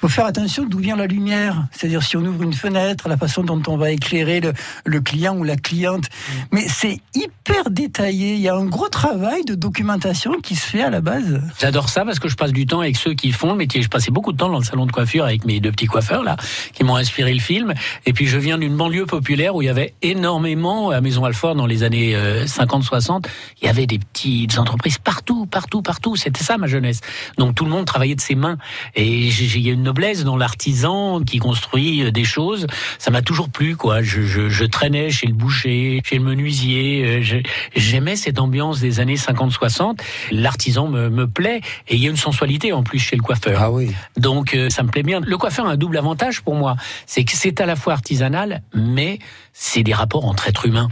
faut 0.00 0.08
faire 0.08 0.24
attention 0.24 0.64
d'où 0.64 0.78
vient 0.78 0.96
la 0.96 1.06
lumière. 1.06 1.66
C'est-à-dire 1.72 2.02
si 2.02 2.16
on 2.16 2.20
ouvre 2.20 2.42
une 2.42 2.54
fenêtre, 2.54 3.08
la 3.08 3.18
façon 3.18 3.42
dont 3.42 3.60
on 3.66 3.76
va 3.76 3.90
éclairer 3.90 4.40
le, 4.40 5.00
client 5.00 5.36
ou 5.36 5.44
la 5.44 5.56
cliente. 5.56 6.04
Mais 6.52 6.66
c'est 6.68 7.00
hyper 7.14 7.70
détaillé. 7.70 8.34
Il 8.34 8.40
y 8.40 8.48
a 8.48 8.54
un 8.54 8.64
gros 8.64 8.88
travail 8.88 9.44
de 9.44 9.54
documentation 9.54 10.40
qui 10.42 10.56
se 10.56 10.66
fait 10.66 10.82
à 10.82 10.88
la 10.88 11.02
base. 11.02 11.42
J'adore 11.58 11.90
ça 11.90 12.06
parce 12.06 12.18
que 12.18 12.28
je 12.28 12.36
passe 12.36 12.52
du 12.52 12.64
temps 12.64 12.80
avec 12.80 12.96
ceux 12.96 13.12
qui 13.12 13.30
font 13.30 13.50
le 13.50 13.56
métier. 13.56 13.82
Je 13.82 13.88
passais 13.88 14.10
beaucoup 14.10 14.32
de 14.32 14.38
temps 14.38 14.48
dans 14.48 14.58
le 14.58 14.64
salon 14.64 14.86
de 14.86 14.92
coiffure 14.92 15.24
avec 15.24 15.44
mes 15.44 15.60
deux 15.60 15.70
petits 15.70 15.86
coiffeurs 15.86 16.22
là, 16.22 16.36
qui 16.72 16.82
m'ont 16.82 16.96
inspiré 16.96 17.34
le 17.34 17.40
film. 17.40 17.74
Et 18.06 18.14
puis 18.14 18.26
je 18.26 18.38
viens 18.38 18.56
d'une 18.56 18.76
banlieue 18.76 19.04
populaire 19.04 19.54
où 19.54 19.60
il 19.60 19.66
y 19.66 19.68
avait 19.70 19.92
énormément 20.00 20.90
à 20.90 21.02
Maison 21.02 21.24
Alfort 21.24 21.54
dans 21.54 21.66
les 21.66 21.82
années 21.82 22.16
50-60, 22.46 23.26
euh, 23.26 23.28
il 23.60 23.66
y 23.66 23.68
avait 23.68 23.86
des 23.86 23.98
petites 23.98 24.58
entreprises 24.58 24.98
partout, 24.98 25.46
partout, 25.46 25.82
partout. 25.82 26.16
C'était 26.16 26.42
ça 26.42 26.56
ma 26.56 26.66
jeunesse. 26.66 27.00
Donc 27.36 27.54
tout 27.54 27.64
le 27.64 27.70
monde 27.70 27.84
travaillait 27.84 28.14
de 28.14 28.20
ses 28.20 28.34
mains. 28.34 28.56
Et 28.94 29.28
il 29.28 29.68
a 29.68 29.72
une 29.72 29.89
noblesse 29.90 30.22
dans 30.22 30.36
l'artisan 30.36 31.20
qui 31.20 31.38
construit 31.38 32.04
euh, 32.04 32.12
des 32.12 32.22
choses. 32.22 32.68
Ça 32.98 33.10
m'a 33.10 33.22
toujours 33.22 33.48
plu, 33.48 33.74
quoi. 33.74 34.02
Je, 34.02 34.22
je, 34.22 34.48
je, 34.48 34.64
traînais 34.64 35.10
chez 35.10 35.26
le 35.26 35.32
boucher, 35.32 36.00
chez 36.04 36.18
le 36.18 36.22
menuisier. 36.22 37.20
Euh, 37.20 37.42
j'aimais 37.74 38.14
cette 38.14 38.38
ambiance 38.38 38.78
des 38.78 39.00
années 39.00 39.16
50-60. 39.16 39.98
L'artisan 40.30 40.86
me, 40.86 41.10
me 41.10 41.26
plaît. 41.26 41.60
Et 41.88 41.96
il 41.96 42.02
y 42.02 42.06
a 42.06 42.10
une 42.10 42.16
sensualité 42.16 42.72
en 42.72 42.84
plus 42.84 43.00
chez 43.00 43.16
le 43.16 43.22
coiffeur. 43.22 43.58
Ah 43.60 43.72
oui. 43.72 43.90
Donc 44.16 44.56
ça 44.68 44.84
me 44.84 44.88
plaît 44.90 45.02
bien. 45.02 45.20
Le 45.20 45.36
coiffeur 45.36 45.66
a 45.66 45.70
un 45.70 45.76
double 45.76 45.98
avantage 45.98 46.42
pour 46.42 46.54
moi. 46.54 46.76
C'est 47.06 47.24
que 47.24 47.32
c'est 47.32 47.60
à 47.60 47.66
la 47.66 47.74
fois 47.74 47.94
artisanal, 47.94 48.62
mais 48.74 49.18
c'est 49.52 49.82
des 49.82 49.92
rapports 49.92 50.26
entre 50.26 50.48
êtres 50.48 50.66
humains. 50.66 50.88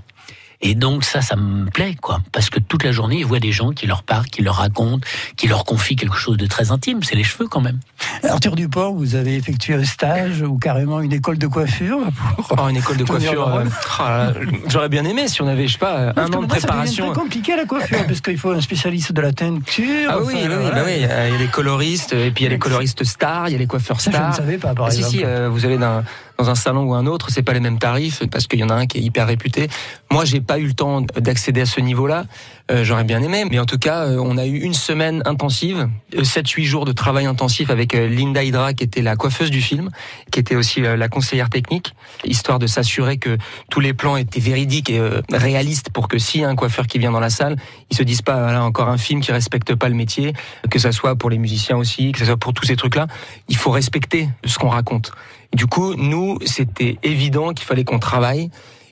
Et 0.60 0.74
donc 0.74 1.04
ça, 1.04 1.22
ça 1.22 1.36
me 1.36 1.70
plaît, 1.70 1.94
quoi, 2.00 2.20
parce 2.32 2.50
que 2.50 2.58
toute 2.58 2.82
la 2.82 2.90
journée, 2.90 3.18
ils 3.18 3.26
voient 3.26 3.38
des 3.38 3.52
gens 3.52 3.70
qui 3.70 3.86
leur 3.86 4.02
parlent, 4.02 4.26
qui 4.26 4.42
leur 4.42 4.56
racontent, 4.56 5.06
qui 5.36 5.46
leur 5.46 5.64
confient 5.64 5.94
quelque 5.94 6.16
chose 6.16 6.36
de 6.36 6.46
très 6.46 6.72
intime. 6.72 7.02
C'est 7.04 7.14
les 7.14 7.22
cheveux, 7.22 7.46
quand 7.46 7.60
même. 7.60 7.78
Arthur 8.24 8.56
Dupont, 8.56 8.92
vous 8.92 9.14
avez 9.14 9.36
effectué 9.36 9.74
un 9.74 9.84
stage 9.84 10.42
ou 10.42 10.58
carrément 10.58 11.00
une 11.00 11.12
école 11.12 11.38
de 11.38 11.46
coiffure 11.46 12.00
pour 12.36 12.56
oh, 12.60 12.68
une 12.68 12.76
école 12.76 12.96
de 12.96 13.04
coiffure. 13.04 13.48
Euh, 13.48 13.64
oh 14.00 14.56
j'aurais 14.68 14.88
bien 14.88 15.04
aimé 15.04 15.28
si 15.28 15.42
on 15.42 15.46
avait, 15.46 15.68
je 15.68 15.74
sais 15.74 15.78
pas, 15.78 16.12
un 16.16 16.32
an 16.32 16.42
de 16.42 16.46
préparation. 16.46 17.12
C'est 17.14 17.20
compliqué 17.20 17.54
la 17.54 17.64
coiffure, 17.64 18.04
parce 18.06 18.20
qu'il 18.20 18.38
faut 18.38 18.50
un 18.50 18.60
spécialiste 18.60 19.12
de 19.12 19.20
la 19.20 19.32
teinture. 19.32 20.10
Ah 20.10 20.18
oui, 20.24 20.34
oui, 20.34 20.48
bah 20.48 20.82
oui, 20.84 20.92
il 20.96 21.02
y 21.02 21.04
a 21.04 21.38
les 21.38 21.46
coloristes, 21.46 22.14
et 22.14 22.32
puis 22.32 22.44
il 22.44 22.44
y 22.44 22.46
a 22.48 22.50
les 22.50 22.58
coloristes 22.58 23.04
stars, 23.04 23.48
il 23.48 23.52
y 23.52 23.54
a 23.54 23.58
les 23.58 23.66
coiffeurs 23.68 24.00
stars. 24.00 24.32
je 24.34 24.40
ne 24.40 24.46
savais 24.46 24.58
pas, 24.58 24.74
par 24.74 24.86
ah, 24.86 24.88
exemple. 24.88 25.10
Si, 25.10 25.18
si, 25.18 25.24
euh, 25.24 25.48
vous 25.48 25.64
allez 25.64 25.78
dans 25.78 26.02
dans 26.38 26.50
un 26.50 26.54
salon 26.54 26.84
ou 26.84 26.94
un 26.94 27.06
autre, 27.06 27.30
c'est 27.30 27.42
pas 27.42 27.52
les 27.52 27.60
mêmes 27.60 27.78
tarifs 27.78 28.22
parce 28.30 28.46
qu'il 28.46 28.60
y 28.60 28.64
en 28.64 28.70
a 28.70 28.74
un 28.74 28.86
qui 28.86 28.98
est 28.98 29.00
hyper 29.00 29.26
réputé. 29.26 29.68
Moi, 30.10 30.24
j'ai 30.24 30.40
pas 30.40 30.58
eu 30.58 30.66
le 30.66 30.72
temps 30.72 31.00
d'accéder 31.00 31.62
à 31.62 31.66
ce 31.66 31.80
niveau-là. 31.80 32.24
Euh, 32.70 32.84
J'aurais 32.84 33.04
bien 33.04 33.22
aimé, 33.22 33.44
mais 33.50 33.58
en 33.58 33.64
tout 33.64 33.78
cas, 33.78 34.04
euh, 34.04 34.18
on 34.20 34.38
a 34.38 34.46
eu 34.46 34.58
une 34.58 34.74
semaine 34.74 35.22
intensive, 35.24 35.88
7-8 36.12 36.60
euh, 36.60 36.64
jours 36.64 36.84
de 36.84 36.92
travail 36.92 37.26
intensif 37.26 37.70
avec 37.70 37.94
euh, 37.94 38.06
Linda 38.08 38.44
Hydra, 38.44 38.72
qui 38.72 38.84
était 38.84 39.02
la 39.02 39.16
coiffeuse 39.16 39.50
du 39.50 39.60
film, 39.60 39.90
qui 40.30 40.38
était 40.38 40.54
aussi 40.54 40.80
la 40.80 41.08
conseillère 41.08 41.50
technique, 41.50 41.94
histoire 42.24 42.58
de 42.58 42.66
s'assurer 42.66 43.18
que 43.18 43.36
tous 43.70 43.80
les 43.80 43.92
plans 43.92 44.16
étaient 44.16 44.40
véridiques 44.40 44.90
et 44.90 45.00
réalistes 45.32 45.90
pour 45.90 46.08
que 46.08 46.18
si 46.18 46.40
y 46.40 46.44
a 46.44 46.48
un 46.48 46.54
coiffeur 46.54 46.86
qui 46.86 46.98
vient 46.98 47.10
dans 47.10 47.20
la 47.20 47.30
salle, 47.30 47.56
ils 47.90 47.96
se 47.96 48.02
disent 48.02 48.22
pas 48.22 48.40
voilà 48.42 48.62
encore 48.62 48.88
un 48.88 48.98
film 48.98 49.20
qui 49.20 49.32
respecte 49.32 49.74
pas 49.74 49.88
le 49.88 49.94
métier, 49.94 50.34
que 50.70 50.78
ça 50.78 50.92
soit 50.92 51.16
pour 51.16 51.30
les 51.30 51.38
musiciens 51.38 51.76
aussi, 51.76 52.12
que 52.12 52.18
ça 52.18 52.26
soit 52.26 52.36
pour 52.36 52.52
tous 52.52 52.66
ces 52.66 52.76
trucs-là, 52.76 53.06
il 53.48 53.56
faut 53.56 53.70
respecter 53.70 54.28
ce 54.44 54.58
qu'on 54.58 54.68
raconte. 54.68 55.12
Du 55.54 55.66
coup, 55.66 55.94
nous, 55.94 56.38
c'était 56.44 56.98
évident 57.02 57.52
qu'il 57.52 57.66
fallait 57.66 57.84
qu'on 57.84 57.98
travaille. 57.98 58.50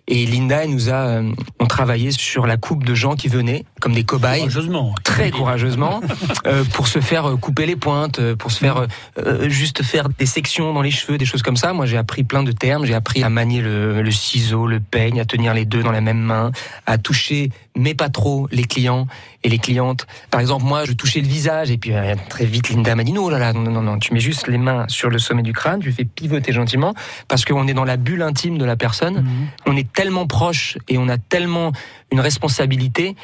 Et 0.08 0.25
Linda, 0.25 0.62
elle 0.62 0.70
nous 0.70 0.88
a, 0.88 1.08
euh, 1.08 1.32
on 1.58 1.66
travaillé 1.66 2.12
sur 2.12 2.46
la 2.46 2.56
coupe 2.56 2.84
de 2.84 2.94
gens 2.94 3.16
qui 3.16 3.26
venaient 3.26 3.64
comme 3.80 3.92
des 3.92 4.04
cobayes, 4.04 4.38
courageusement, 4.38 4.94
très 5.02 5.30
courageusement, 5.32 6.00
euh, 6.46 6.62
pour 6.75 6.86
se 6.86 7.00
faire 7.00 7.26
euh, 7.26 7.36
couper 7.36 7.66
les 7.66 7.75
pointes, 7.75 8.20
euh, 8.20 8.36
pour 8.36 8.52
se 8.52 8.58
faire 8.58 8.86
euh, 9.18 9.48
juste 9.48 9.82
faire 9.82 10.08
des 10.08 10.26
sections 10.26 10.72
dans 10.72 10.82
les 10.82 10.92
cheveux, 10.92 11.18
des 11.18 11.25
choses 11.25 11.42
comme 11.42 11.56
ça. 11.56 11.72
Moi, 11.72 11.86
j'ai 11.86 11.96
appris 11.96 12.22
plein 12.22 12.44
de 12.44 12.52
termes. 12.52 12.86
J'ai 12.86 12.94
appris 12.94 13.25
à 13.25 13.30
manier 13.30 13.60
le, 13.60 14.00
le, 14.00 14.10
ciseau, 14.12 14.68
le 14.68 14.78
peigne, 14.78 15.20
à 15.20 15.25
tenir 15.25 15.54
les 15.54 15.64
deux 15.64 15.82
dans 15.82 15.92
la 15.92 16.00
même 16.00 16.20
main, 16.20 16.52
à 16.86 16.98
toucher, 16.98 17.50
mais 17.76 17.95
pas 17.95 18.09
trop, 18.09 18.49
les 18.50 18.64
clients 18.64 19.06
et 19.45 19.49
les 19.49 19.59
clientes. 19.59 20.06
Par 20.30 20.40
exemple, 20.40 20.64
moi, 20.64 20.85
je 20.85 20.92
touchais 20.92 21.21
le 21.21 21.28
visage 21.28 21.71
et 21.71 21.78
puis 21.78 21.92
très 22.28 22.47
vite, 22.47 22.71
Linda 22.71 22.95
m'a 22.95 23.04
dit 23.04 23.12
non, 23.12 23.25
oh 23.25 23.30
là 23.30 23.38
là, 23.38 23.52
non, 23.52 23.71
non, 23.71 23.83
non, 23.83 23.99
tu 23.99 24.12
mets 24.14 24.21
juste 24.21 24.49
les 24.49 24.59
mains 24.59 24.87
sur 24.88 25.11
le 25.11 25.18
sommet 25.18 25.42
du 25.42 25.52
crâne, 25.52 25.80
tu 25.80 25.92
fais 25.92 26.04
pivoter 26.04 26.52
gentiment 26.52 26.95
parce 27.28 27.45
qu'on 27.45 27.68
est 27.68 27.75
dans 27.75 27.85
la 27.85 27.97
bulle 27.97 28.23
intime 28.23 28.59
de 28.59 28.64
la 28.64 28.76
personne. 28.76 29.23
Mhm. 29.23 29.49
On 29.66 29.76
est 29.76 29.92
tellement 29.92 30.26
proche 30.26 30.78
et 30.88 30.99
on 30.99 31.09
a 31.09 31.18
tellement 31.18 31.73
une 32.11 32.21
responsabilité 32.21 33.14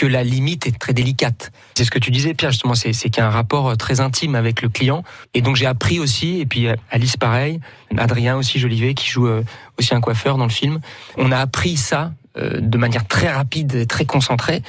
que 0.00 0.06
la 0.06 0.24
limite 0.24 0.66
est 0.66 0.78
très 0.78 0.94
délicate. 0.94 1.52
C'est 1.74 1.84
ce 1.84 1.90
que 1.90 1.98
tu 1.98 2.10
disais, 2.10 2.32
Pierre, 2.32 2.52
justement, 2.52 2.74
c'est 2.74 2.92
qu'il 2.92 3.18
y 3.18 3.20
a 3.20 3.26
un 3.26 3.30
rapport 3.30 3.68
euh, 3.68 3.74
très 3.74 4.00
intime 4.00 4.34
avec 4.34 4.62
le 4.62 4.70
client. 4.70 5.04
Et 5.34 5.42
donc 5.42 5.56
j'ai 5.56 5.66
appris 5.66 6.00
aussi, 6.00 6.40
et 6.40 6.46
puis 6.46 6.68
euh, 6.68 6.74
Alice 6.90 7.18
pareil, 7.18 7.60
Adrien 7.98 8.38
aussi, 8.38 8.58
Jolivet, 8.58 8.94
qui 8.94 9.10
joue 9.10 9.26
euh, 9.26 9.44
aussi 9.78 9.94
un 9.94 10.00
coiffeur 10.00 10.38
dans 10.38 10.44
le 10.44 10.50
film. 10.50 10.80
On 11.18 11.30
a 11.32 11.36
appris 11.36 11.76
ça 11.76 12.12
de 12.36 12.78
manière 12.78 13.06
très 13.06 13.28
rapide, 13.28 13.86
très 13.88 14.04
concentrée. 14.04 14.62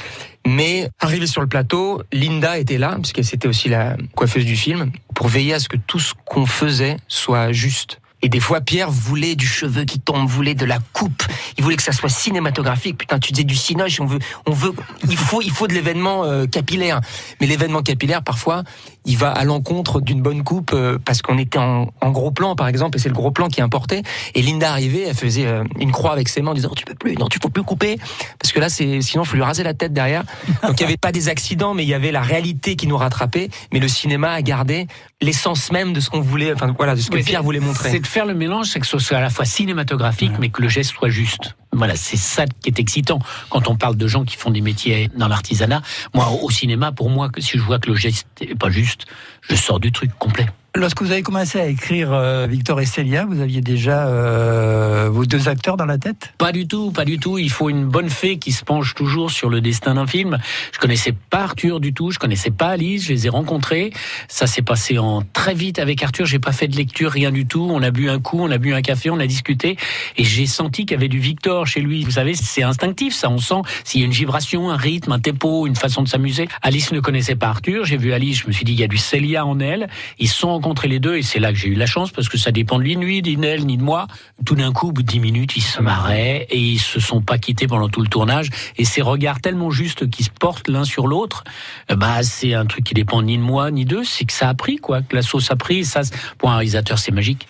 Mais 0.46 0.89
arrivé 1.00 1.27
sur 1.27 1.41
le 1.41 1.48
plateau, 1.48 2.01
Linda 2.12 2.58
était 2.58 2.77
là, 2.77 2.98
puisque 3.01 3.24
c'était 3.24 3.48
aussi 3.48 3.70
la 3.70 3.96
coiffeuse 4.15 4.46
du 4.46 4.56
film, 4.56 4.91
pour 5.13 5.27
veiller 5.27 5.53
à 5.53 5.60
ce 5.60 5.70
que 5.70 5.77
tout 5.77 6.00
ce 6.00 6.13
qu'on 6.25 6.46
faisait 6.46 6.98
soit 7.08 7.51
juste. 7.51 8.01
Et 8.24 8.30
des 8.30 8.39
fois, 8.39 8.62
Pierre 8.62 8.91
voulait 8.91 9.36
du 9.36 9.48
cheveu 9.48 9.84
qui 9.84 10.00
tombe, 10.00 10.27
voulait 10.27 10.53
de 10.53 10.65
la 10.65 10.77
coupe. 10.94 11.24
Il 11.58 11.63
voulait 11.63 11.75
que 11.75 11.84
ça 11.84 11.91
soit 11.91 12.10
cinématographique. 12.10 12.98
Putain, 12.98 13.20
tu 13.20 13.32
disais 13.32 13.44
du 13.44 13.56
cinoche. 13.56 14.00
On 14.00 14.06
veut, 14.06 14.20
on 14.46 14.51
veut, 14.51 14.74
il 15.10 15.18
faut, 15.18 15.41
il 15.41 15.51
faut 15.51 15.68
de 15.68 15.74
l'événement 15.74 16.24
euh, 16.24 16.46
capillaire. 16.46 17.01
Mais 17.39 17.48
l'événement 17.48 17.82
capillaire, 17.82 18.22
parfois, 18.22 18.63
il 19.05 19.17
va 19.17 19.31
à 19.31 19.43
l'encontre 19.43 20.01
d'une 20.01 20.22
bonne 20.22 20.43
coupe 20.43 20.72
euh, 20.74 20.98
parce 21.03 21.22
qu'on 21.22 21.38
était 21.38 21.58
en, 21.58 21.91
en, 22.01 22.12
gros 22.12 22.31
plan, 22.31 22.55
par 22.55 22.67
exemple, 22.67 22.98
et 22.98 23.01
c'est 23.01 23.10
le 23.10 23.15
gros 23.15 23.31
plan 23.31 23.48
qui 23.48 23.62
importait. 23.62 24.03
Et 24.36 24.41
Linda 24.41 24.70
arrivait, 24.72 25.03
elle 25.08 25.15
faisait 25.15 25.48
euh, 25.48 25.63
une 25.79 25.91
croix 25.91 26.12
avec 26.12 26.29
ses 26.29 26.41
mains 26.41 26.51
en 26.51 26.55
disant 26.55 26.70
tu 26.75 26.86
peux 26.86 26.96
plus, 26.96 27.15
non, 27.15 27.27
tu 27.27 27.39
peux 27.39 27.50
plus 27.50 27.63
couper 27.63 27.98
parce 28.39 28.51
que 28.51 28.60
là, 28.60 28.70
c'est 28.70 29.01
sinon, 29.01 29.24
il 29.24 29.27
faut 29.27 29.36
lui 29.36 29.43
raser 29.43 29.63
la 29.63 29.74
tête 29.74 29.93
derrière. 29.93 30.24
Donc 30.67 30.79
il 30.79 30.81
y 30.81 30.86
avait 30.86 30.98
pas 30.98 31.12
des 31.12 31.29
accidents, 31.29 31.74
mais 31.74 31.84
il 31.84 31.89
y 31.89 31.93
avait 31.93 32.12
la 32.12 32.22
réalité 32.22 32.75
qui 32.75 32.88
nous 32.88 32.98
rattrapait. 32.98 33.50
Mais 33.74 33.79
le 33.79 33.88
cinéma 33.88 34.31
a 34.31 34.41
gardé 34.41 34.88
l'essence 35.22 35.72
même 35.72 35.93
de 35.93 36.00
ce 36.00 36.10
qu'on 36.10 36.22
voulait, 36.22 36.53
enfin 36.53 36.74
voilà, 36.77 36.96
de 36.96 37.01
ce 37.01 37.10
que 37.10 37.17
Pierre 37.17 37.43
voulait 37.43 37.60
montrer 37.60 38.01
faire 38.03 38.25
le 38.25 38.34
mélange, 38.34 38.67
c'est 38.67 38.79
que 38.79 38.88
ce 38.88 39.00
soit 39.00 39.17
à 39.17 39.22
la 39.22 39.29
fois 39.29 39.46
cinématographique, 39.46 40.34
mais 40.39 40.50
que 40.50 40.62
le 40.62 40.70
geste 40.70 40.91
soit 40.91 41.10
juste. 41.10 41.55
Voilà, 41.73 41.95
c'est 41.95 42.17
ça 42.17 42.45
qui 42.45 42.69
est 42.69 42.79
excitant 42.79 43.19
quand 43.49 43.67
on 43.69 43.75
parle 43.75 43.95
de 43.95 44.07
gens 44.07 44.25
qui 44.25 44.35
font 44.35 44.51
des 44.51 44.61
métiers 44.61 45.09
dans 45.15 45.27
l'artisanat. 45.27 45.81
Moi, 46.13 46.27
au 46.41 46.49
cinéma, 46.49 46.91
pour 46.91 47.09
moi, 47.09 47.29
si 47.37 47.57
je 47.57 47.63
vois 47.63 47.79
que 47.79 47.89
le 47.89 47.95
geste 47.95 48.27
n'est 48.41 48.55
pas 48.55 48.69
juste, 48.69 49.05
je 49.41 49.55
sors 49.55 49.79
du 49.79 49.91
truc 49.91 50.11
complet. 50.19 50.47
Lorsque 50.73 51.01
vous 51.01 51.11
avez 51.11 51.21
commencé 51.21 51.59
à 51.59 51.67
écrire 51.67 52.13
euh, 52.13 52.47
Victor 52.47 52.79
et 52.79 52.85
Célia, 52.85 53.25
vous 53.25 53.41
aviez 53.41 53.59
déjà 53.59 54.07
euh, 54.07 55.09
vos 55.11 55.25
deux 55.25 55.49
acteurs 55.49 55.75
dans 55.75 55.85
la 55.85 55.97
tête? 55.97 56.33
Pas 56.37 56.53
du 56.53 56.65
tout, 56.65 56.91
pas 56.91 57.03
du 57.03 57.19
tout. 57.19 57.37
Il 57.37 57.49
faut 57.49 57.69
une 57.69 57.83
bonne 57.83 58.09
fée 58.09 58.37
qui 58.37 58.53
se 58.53 58.63
penche 58.63 58.95
toujours 58.95 59.31
sur 59.31 59.49
le 59.49 59.59
destin 59.59 59.95
d'un 59.95 60.07
film. 60.07 60.37
Je 60.71 60.79
connaissais 60.79 61.11
pas 61.11 61.39
Arthur 61.39 61.81
du 61.81 61.93
tout, 61.93 62.11
je 62.11 62.19
connaissais 62.19 62.51
pas 62.51 62.69
Alice, 62.69 63.03
je 63.03 63.09
les 63.09 63.25
ai 63.25 63.29
rencontrés. 63.29 63.91
Ça 64.29 64.47
s'est 64.47 64.61
passé 64.61 64.97
en 64.97 65.23
très 65.33 65.53
vite 65.53 65.77
avec 65.77 66.01
Arthur. 66.03 66.25
J'ai 66.25 66.39
pas 66.39 66.53
fait 66.53 66.69
de 66.69 66.77
lecture, 66.77 67.11
rien 67.11 67.31
du 67.31 67.45
tout. 67.45 67.67
On 67.69 67.83
a 67.83 67.91
bu 67.91 68.09
un 68.09 68.21
coup, 68.21 68.39
on 68.39 68.49
a 68.49 68.57
bu 68.57 68.73
un 68.73 68.81
café, 68.81 69.09
on 69.09 69.19
a 69.19 69.27
discuté, 69.27 69.75
et 70.15 70.23
j'ai 70.23 70.45
senti 70.45 70.85
qu'il 70.85 70.95
y 70.95 70.97
avait 70.97 71.09
du 71.09 71.19
Victor 71.19 71.67
chez 71.67 71.81
lui. 71.81 72.05
Vous 72.05 72.11
savez, 72.11 72.33
c'est 72.33 72.63
instinctif, 72.63 73.13
ça. 73.13 73.29
On 73.29 73.39
sent 73.39 73.61
s'il 73.83 73.99
y 73.99 74.03
a 74.03 74.05
une 74.05 74.13
vibration, 74.13 74.71
un 74.71 74.77
rythme, 74.77 75.11
un 75.11 75.19
tempo, 75.19 75.67
une 75.67 75.75
façon 75.75 76.01
de 76.01 76.07
s'amuser. 76.07 76.47
Alice 76.61 76.93
ne 76.93 77.01
connaissait 77.01 77.35
pas 77.35 77.47
Arthur. 77.47 77.83
J'ai 77.83 77.97
vu 77.97 78.13
Alice, 78.13 78.39
je 78.43 78.47
me 78.47 78.53
suis 78.53 78.63
dit 78.63 78.71
il 78.71 78.79
y 78.79 78.85
a 78.85 78.87
du 78.87 78.97
Célia 78.97 79.45
en 79.45 79.59
elle. 79.59 79.89
Ils 80.17 80.29
sont 80.29 80.61
rencontrer 80.62 80.88
les 80.88 81.00
deux 81.00 81.15
et 81.15 81.24
c'est 81.24 81.39
là 81.39 81.51
que 81.51 81.58
j'ai 81.58 81.70
eu 81.70 81.74
la 81.74 81.88
chance 81.88 82.12
parce 82.12 82.30
que 82.30 82.38
ça 82.38 82.51
dépend 82.51 82.77
de 82.77 82.84
lui, 82.84 82.96
ni 82.96 83.22
d'elle, 83.22 83.65
ni 83.65 83.77
de 83.77 83.84
moi. 83.84 84.06
Tout 84.46 84.53
d'un 84.53 84.72
coup, 84.72 84.89
au 84.89 84.91
bout 84.91 85.01
de 85.01 85.08
dix 85.08 85.20
minutes, 85.20 85.58
ils 85.58 85.63
se 85.63 85.82
marraient 85.82 86.46
et 86.51 86.60
ils 86.60 86.80
se 86.80 87.00
sont 87.00 87.22
pas 87.22 87.39
quittés 87.39 87.65
pendant 87.65 87.89
tout 87.89 88.01
le 88.01 88.08
tournage. 88.08 88.50
Et 88.77 88.86
ces 88.86 89.01
regards 89.01 89.41
tellement 89.41 89.72
justes 89.72 90.08
qui 90.08 90.24
se 90.24 90.30
portent 90.30 90.68
l'un 90.68 90.84
sur 90.84 91.08
l'autre, 91.08 91.44
bah 91.89 92.22
c'est 92.22 92.53
un 92.53 92.68
truc 92.68 92.84
qui 92.84 92.94
dépend 92.94 93.24
ni 93.24 93.38
de 93.38 93.41
moi 93.41 93.72
ni 93.72 93.86
d'eux, 93.86 94.03
c'est 94.03 94.25
que 94.25 94.34
ça 94.34 94.50
a 94.50 94.53
pris 94.53 94.75
quoi, 94.75 95.01
que 95.01 95.15
la 95.15 95.24
sauce 95.24 95.50
a 95.50 95.56
pris. 95.56 95.84
ça, 95.84 96.01
pour 96.38 96.51
un 96.51 96.58
réalisateur, 96.58 97.00
c'est 97.00 97.12
magique. 97.12 97.48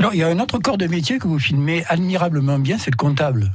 Alors, 0.00 0.14
il 0.14 0.18
y 0.18 0.22
a 0.24 0.28
un 0.28 0.40
autre 0.40 0.58
corps 0.58 0.78
de 0.78 0.86
métier 0.88 1.18
que 1.18 1.28
vous 1.28 1.38
filmez 1.38 1.84
admirablement 1.88 2.58
bien, 2.58 2.76
c'est 2.78 2.90
le 2.90 2.96
comptable. 2.96 3.52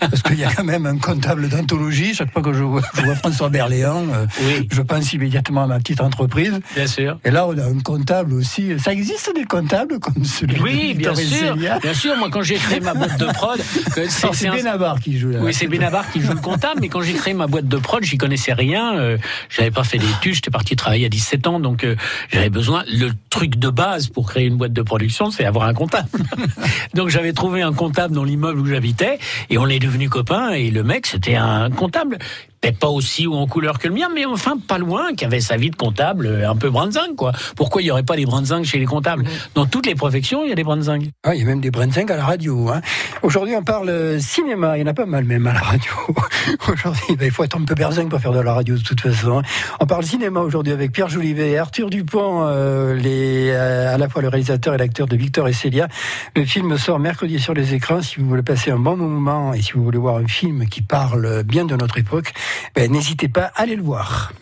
Parce 0.00 0.22
qu'il 0.22 0.38
y 0.38 0.44
a 0.44 0.52
quand 0.52 0.64
même 0.64 0.86
un 0.86 0.98
comptable 0.98 1.48
d'anthologie. 1.48 2.14
Chaque 2.14 2.32
fois 2.32 2.42
que 2.42 2.52
je 2.52 2.62
vois, 2.62 2.82
je 2.94 3.02
vois 3.02 3.14
François 3.14 3.48
Berléand, 3.48 4.04
euh, 4.12 4.26
Oui. 4.46 4.68
je 4.70 4.82
pense 4.82 5.12
immédiatement 5.12 5.64
à 5.64 5.66
ma 5.66 5.78
petite 5.78 6.00
entreprise. 6.00 6.60
Bien 6.74 6.86
sûr. 6.86 7.18
Et 7.24 7.30
là, 7.30 7.46
on 7.46 7.56
a 7.58 7.64
un 7.64 7.78
comptable 7.80 8.34
aussi. 8.34 8.78
Ça 8.78 8.92
existe 8.92 9.32
des 9.34 9.44
comptables 9.44 9.98
comme 10.00 10.24
celui 10.24 10.60
Oui, 10.60 10.94
de 10.94 10.98
bien 10.98 11.14
sûr. 11.14 11.56
Bien 11.56 11.94
sûr, 11.94 12.16
moi 12.16 12.28
quand 12.30 12.42
j'ai 12.42 12.56
créé 12.56 12.80
ma 12.80 12.94
boîte 12.94 13.18
de 13.18 13.26
prod, 13.26 13.60
c'est 13.94 14.10
C'est 14.10 14.48
un- 14.48 14.56
Benabar 14.56 15.00
qui 15.00 15.18
joue 15.18 15.30
là. 15.30 15.38
Oui, 15.42 15.54
c'est 15.54 15.66
Benabar 15.68 16.10
qui 16.10 16.20
joue 16.20 16.32
le 16.32 16.40
comptable, 16.40 16.80
mais 16.80 16.88
quand 16.88 17.02
j'ai 17.02 17.14
créé 17.14 17.34
ma 17.34 17.46
boîte 17.46 17.68
de 17.68 17.76
prod, 17.76 18.02
j'y 18.02 18.18
connaissais 18.18 18.52
rien. 18.52 18.96
Euh, 18.96 19.18
j'avais 19.48 19.70
pas 19.70 19.84
fait 19.84 19.98
d'études, 19.98 20.34
j'étais 20.34 20.50
parti 20.50 20.76
travailler 20.76 21.06
à 21.06 21.08
17 21.08 21.46
ans, 21.46 21.60
donc 21.60 21.84
euh, 21.84 21.96
j'avais 22.32 22.50
besoin. 22.50 22.84
Le 22.88 23.10
truc 23.30 23.56
de 23.56 23.70
base 23.70 24.08
pour 24.08 24.28
créer 24.28 24.46
une 24.46 24.56
boîte 24.56 24.72
de 24.72 24.82
production, 24.82 25.30
c'est 25.30 25.44
avoir 25.44 25.66
un 25.68 25.74
comptable. 25.74 26.08
donc 26.94 27.08
j'avais 27.08 27.32
trouvé 27.32 27.62
un 27.62 27.72
comptable 27.72 28.14
dans 28.14 28.24
l'immeuble 28.24 28.58
où 28.60 28.66
j'habitais, 28.66 29.18
et 29.50 29.58
on 29.62 29.68
est 29.68 29.78
devenus 29.78 30.10
copains. 30.10 30.50
Et 30.50 30.70
le 30.70 30.82
mec, 30.82 31.06
c'était 31.06 31.36
un 31.36 31.70
comptable. 31.70 32.18
Peut-être 32.62 32.78
pas 32.78 32.88
aussi 32.88 33.26
ou 33.26 33.34
en 33.34 33.46
couleur 33.46 33.78
que 33.78 33.88
le 33.88 33.94
mien, 33.94 34.08
mais 34.14 34.24
enfin 34.24 34.56
pas 34.56 34.78
loin, 34.78 35.14
qui 35.14 35.24
avait 35.24 35.40
sa 35.40 35.56
vie 35.56 35.70
de 35.70 35.76
comptable 35.76 36.26
euh, 36.26 36.48
un 36.48 36.56
peu 36.56 36.70
brinzingue, 36.70 37.16
quoi. 37.16 37.32
Pourquoi 37.56 37.82
il 37.82 37.86
y 37.86 37.90
aurait 37.90 38.04
pas 38.04 38.16
des 38.16 38.24
brinzingues 38.24 38.64
chez 38.64 38.78
les 38.78 38.86
comptables? 38.86 39.24
Dans 39.54 39.66
toutes 39.66 39.86
les 39.86 39.94
professions, 39.94 40.44
il 40.44 40.48
y 40.48 40.52
a 40.52 40.54
des 40.54 40.64
brinzingues. 40.64 41.10
Ah, 41.24 41.34
il 41.34 41.40
y 41.40 41.42
a 41.42 41.46
même 41.46 41.60
des 41.60 41.70
Brenzing 41.70 42.10
à 42.10 42.16
la 42.16 42.24
radio. 42.24 42.68
Hein. 42.68 42.80
Aujourd'hui, 43.22 43.56
on 43.56 43.62
parle 43.62 43.88
euh, 43.88 44.20
cinéma. 44.20 44.76
Il 44.76 44.80
y 44.80 44.84
en 44.84 44.86
a 44.86 44.94
pas 44.94 45.06
mal 45.06 45.24
même 45.24 45.46
à 45.46 45.52
la 45.52 45.60
radio. 45.60 45.92
Aujourd'hui, 46.68 47.16
ben, 47.16 47.26
il 47.26 47.30
faut 47.30 47.44
être 47.44 47.56
un 47.56 47.64
peu 47.64 47.74
berzingue 47.74 48.08
pour 48.08 48.20
faire 48.20 48.32
de 48.32 48.40
la 48.40 48.54
radio 48.54 48.76
de 48.76 48.82
toute 48.82 49.00
façon. 49.00 49.42
On 49.80 49.86
parle 49.86 50.04
cinéma 50.04 50.40
aujourd'hui 50.40 50.72
avec 50.72 50.92
Pierre 50.92 51.08
Jolivet 51.08 51.52
et 51.52 51.58
Arthur 51.58 51.90
Dupont, 51.90 52.44
euh, 52.46 52.94
les, 52.94 53.50
euh, 53.50 53.94
à 53.94 53.98
la 53.98 54.08
fois 54.08 54.22
le 54.22 54.28
réalisateur 54.28 54.74
et 54.74 54.78
l'acteur 54.78 55.06
de 55.06 55.16
Victor 55.16 55.48
et 55.48 55.52
Célia. 55.52 55.88
Le 56.36 56.44
film 56.44 56.76
sort 56.76 56.98
mercredi 56.98 57.40
sur 57.40 57.54
les 57.54 57.74
écrans. 57.74 58.02
Si 58.02 58.20
vous 58.20 58.28
voulez 58.28 58.42
passer 58.42 58.70
un 58.70 58.78
bon 58.78 58.96
moment 58.96 59.54
et 59.54 59.62
si 59.62 59.72
vous 59.72 59.82
voulez 59.82 59.98
voir 59.98 60.16
un 60.16 60.26
film 60.26 60.66
qui 60.68 60.82
parle 60.82 61.42
bien 61.42 61.64
de 61.64 61.76
notre 61.76 61.98
époque, 61.98 62.32
ben, 62.74 62.90
n'hésitez 62.90 63.28
pas 63.28 63.52
à 63.54 63.62
aller 63.62 63.76
le 63.76 63.82
voir. 63.82 64.32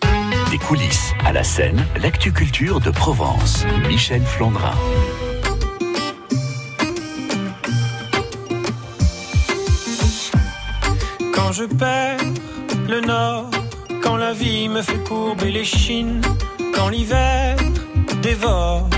Des 0.50 0.59
coulisses 0.59 1.12
à 1.25 1.33
la 1.33 1.45
scène, 1.45 1.85
l'actu 2.02 2.33
culture 2.33 2.81
de 2.81 2.90
Provence. 2.90 3.64
Michel 3.88 4.23
Flandrin. 4.23 4.75
Quand 11.35 11.52
je 11.52 11.64
perds 11.64 12.19
le 12.88 13.00
nord, 13.00 13.50
quand 14.02 14.17
la 14.17 14.33
vie 14.33 14.69
me 14.69 14.83
fait 14.83 15.02
courber 15.05 15.50
les 15.50 15.64
chines, 15.64 16.21
quand 16.75 16.88
l'hiver 16.88 17.57
dévore 18.23 18.88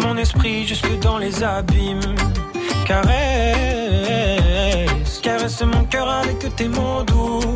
mon 0.00 0.16
esprit 0.16 0.66
jusque 0.66 0.98
dans 1.00 1.18
les 1.18 1.42
abîmes, 1.42 2.14
caresse, 2.86 3.10
caresse 5.22 5.62
mon 5.62 5.84
cœur 5.84 6.08
avec 6.08 6.54
tes 6.54 6.68
mots 6.68 7.02
doux, 7.06 7.55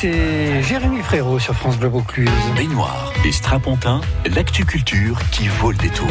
C'était 0.00 0.62
Jérémy 0.62 1.02
Frérot 1.02 1.38
sur 1.38 1.54
France 1.54 1.76
Bleu 1.76 1.88
Vaucluse. 1.88 2.30
Baignoire 2.56 3.12
et 3.24 3.32
Strapontin, 3.32 4.00
l'actu 4.34 4.64
culture 4.64 5.18
qui 5.30 5.48
vaut 5.48 5.72
le 5.72 5.76
détour. 5.76 6.06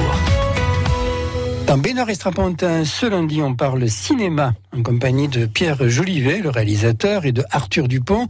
Dans 1.67 1.77
Bénard 1.77 2.09
et 2.09 2.15
Strapontin, 2.15 2.83
ce 2.83 3.05
lundi, 3.05 3.41
on 3.41 3.55
parle 3.55 3.87
cinéma 3.89 4.53
en 4.77 4.83
compagnie 4.83 5.27
de 5.27 5.45
Pierre 5.45 5.89
Jolivet, 5.89 6.39
le 6.39 6.49
réalisateur, 6.49 7.25
et 7.25 7.31
de 7.31 7.43
Arthur 7.51 7.87
Dupont, 7.87 8.27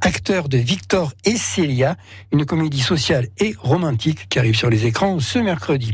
acteur 0.00 0.48
de 0.48 0.56
Victor 0.56 1.12
et 1.24 1.36
Célia, 1.36 1.96
une 2.32 2.46
comédie 2.46 2.80
sociale 2.80 3.28
et 3.38 3.54
romantique 3.58 4.28
qui 4.28 4.38
arrive 4.38 4.56
sur 4.56 4.70
les 4.70 4.86
écrans 4.86 5.20
ce 5.20 5.38
mercredi. 5.38 5.92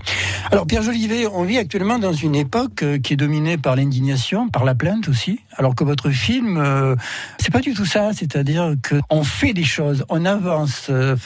Alors 0.53 0.67
Pierre 0.67 0.83
Jolivet, 0.83 1.27
on 1.27 1.43
vit 1.43 1.59
actuellement 1.59 1.99
dans 1.99 2.13
une 2.13 2.37
époque 2.37 2.83
euh, 2.83 2.99
qui 2.99 3.15
est 3.15 3.17
dominée 3.17 3.57
par 3.59 3.75
l'indignation, 3.75 4.49
par 4.49 4.65
la 4.65 4.75
plainte 4.75 5.09
aussi, 5.09 5.41
alors 5.57 5.75
que 5.75 5.85
votre 5.85 6.11
film, 6.11 6.57
euh, 6.57 6.95
c'est 7.39 7.53
pas 7.53 7.61
du 7.61 7.75
tout 7.75 7.87
ça, 7.87 8.13
c'est-à-dire 8.13 8.75
que 8.83 9.01
on 9.11 9.25
fait 9.25 9.55
des 9.55 9.65
choses, 9.65 10.05
on 10.09 10.25
avance, 10.25 10.87
euh, 10.91 11.17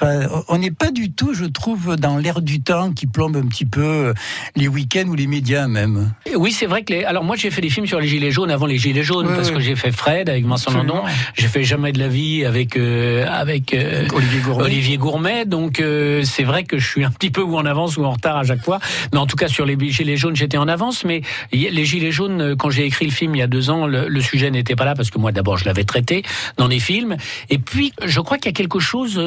on 0.48 0.58
n'est 0.58 0.70
pas 0.70 0.90
du 0.90 1.12
tout, 1.12 1.34
je 1.34 1.44
trouve, 1.44 1.96
dans 1.96 2.16
l'air 2.16 2.40
du 2.40 2.62
temps 2.62 2.92
qui 2.92 3.06
plombe 3.06 3.36
un 3.36 3.46
petit 3.46 3.66
peu 3.66 3.82
euh, 3.82 4.14
les 4.56 4.68
week-ends 4.68 5.08
ou 5.08 5.14
les 5.14 5.26
médias 5.26 5.66
même. 5.68 6.12
Oui, 6.34 6.52
c'est 6.52 6.66
vrai 6.66 6.82
que 6.82 6.94
les... 6.94 7.04
alors 7.04 7.24
moi 7.24 7.36
j'ai 7.36 7.50
fait 7.50 7.60
des 7.60 7.70
films 7.70 7.86
sur 7.86 8.00
les 8.00 8.08
gilets 8.08 8.30
jaunes 8.30 8.50
avant 8.50 8.66
les 8.70 8.78
gilets 8.78 9.02
jaunes 9.02 9.26
Ouais, 9.26 9.34
parce 9.36 9.48
ouais. 9.50 9.56
que 9.56 9.60
j'ai 9.60 9.76
fait 9.76 9.92
Fred 9.92 10.28
avec 10.28 10.46
Vincent. 10.46 10.72
Landon, 10.72 11.02
j'ai 11.36 11.48
fait 11.48 11.64
Jamais 11.64 11.92
de 11.92 11.98
la 11.98 12.08
vie 12.08 12.44
avec 12.44 12.76
euh, 12.76 13.26
avec 13.28 13.74
euh, 13.74 14.06
Olivier 14.14 14.40
Gourmet. 14.40 14.64
Olivier 14.64 14.96
Gourmet. 14.96 15.44
Donc 15.44 15.78
euh, 15.78 16.22
c'est 16.24 16.42
vrai 16.42 16.64
que 16.64 16.78
je 16.78 16.86
suis 16.86 17.04
un 17.04 17.10
petit 17.10 17.30
peu 17.30 17.42
ou 17.42 17.56
en 17.56 17.66
avance 17.66 17.96
ou 17.96 18.04
en 18.04 18.10
retard 18.12 18.38
à 18.38 18.44
chaque 18.44 18.64
fois. 18.64 18.80
Mais 19.12 19.18
en 19.18 19.26
tout 19.26 19.36
cas 19.36 19.48
sur 19.48 19.66
les 19.66 19.76
gilets 19.90 20.16
jaunes 20.16 20.36
j'étais 20.36 20.56
en 20.56 20.68
avance. 20.68 21.04
Mais 21.04 21.22
les 21.52 21.84
gilets 21.84 22.12
jaunes 22.12 22.56
quand 22.56 22.70
j'ai 22.70 22.84
écrit 22.86 23.04
le 23.04 23.12
film 23.12 23.34
il 23.34 23.38
y 23.38 23.42
a 23.42 23.46
deux 23.46 23.70
ans 23.70 23.86
le, 23.86 24.08
le 24.08 24.20
sujet 24.20 24.50
n'était 24.50 24.74
pas 24.76 24.84
là 24.84 24.94
parce 24.94 25.10
que 25.10 25.18
moi 25.18 25.32
d'abord 25.32 25.58
je 25.58 25.64
l'avais 25.64 25.84
traité 25.84 26.22
dans 26.56 26.68
les 26.68 26.80
films. 26.80 27.16
Et 27.50 27.58
puis 27.58 27.92
je 28.04 28.20
crois 28.20 28.38
qu'il 28.38 28.46
y 28.46 28.54
a 28.54 28.56
quelque 28.56 28.80
chose 28.80 29.20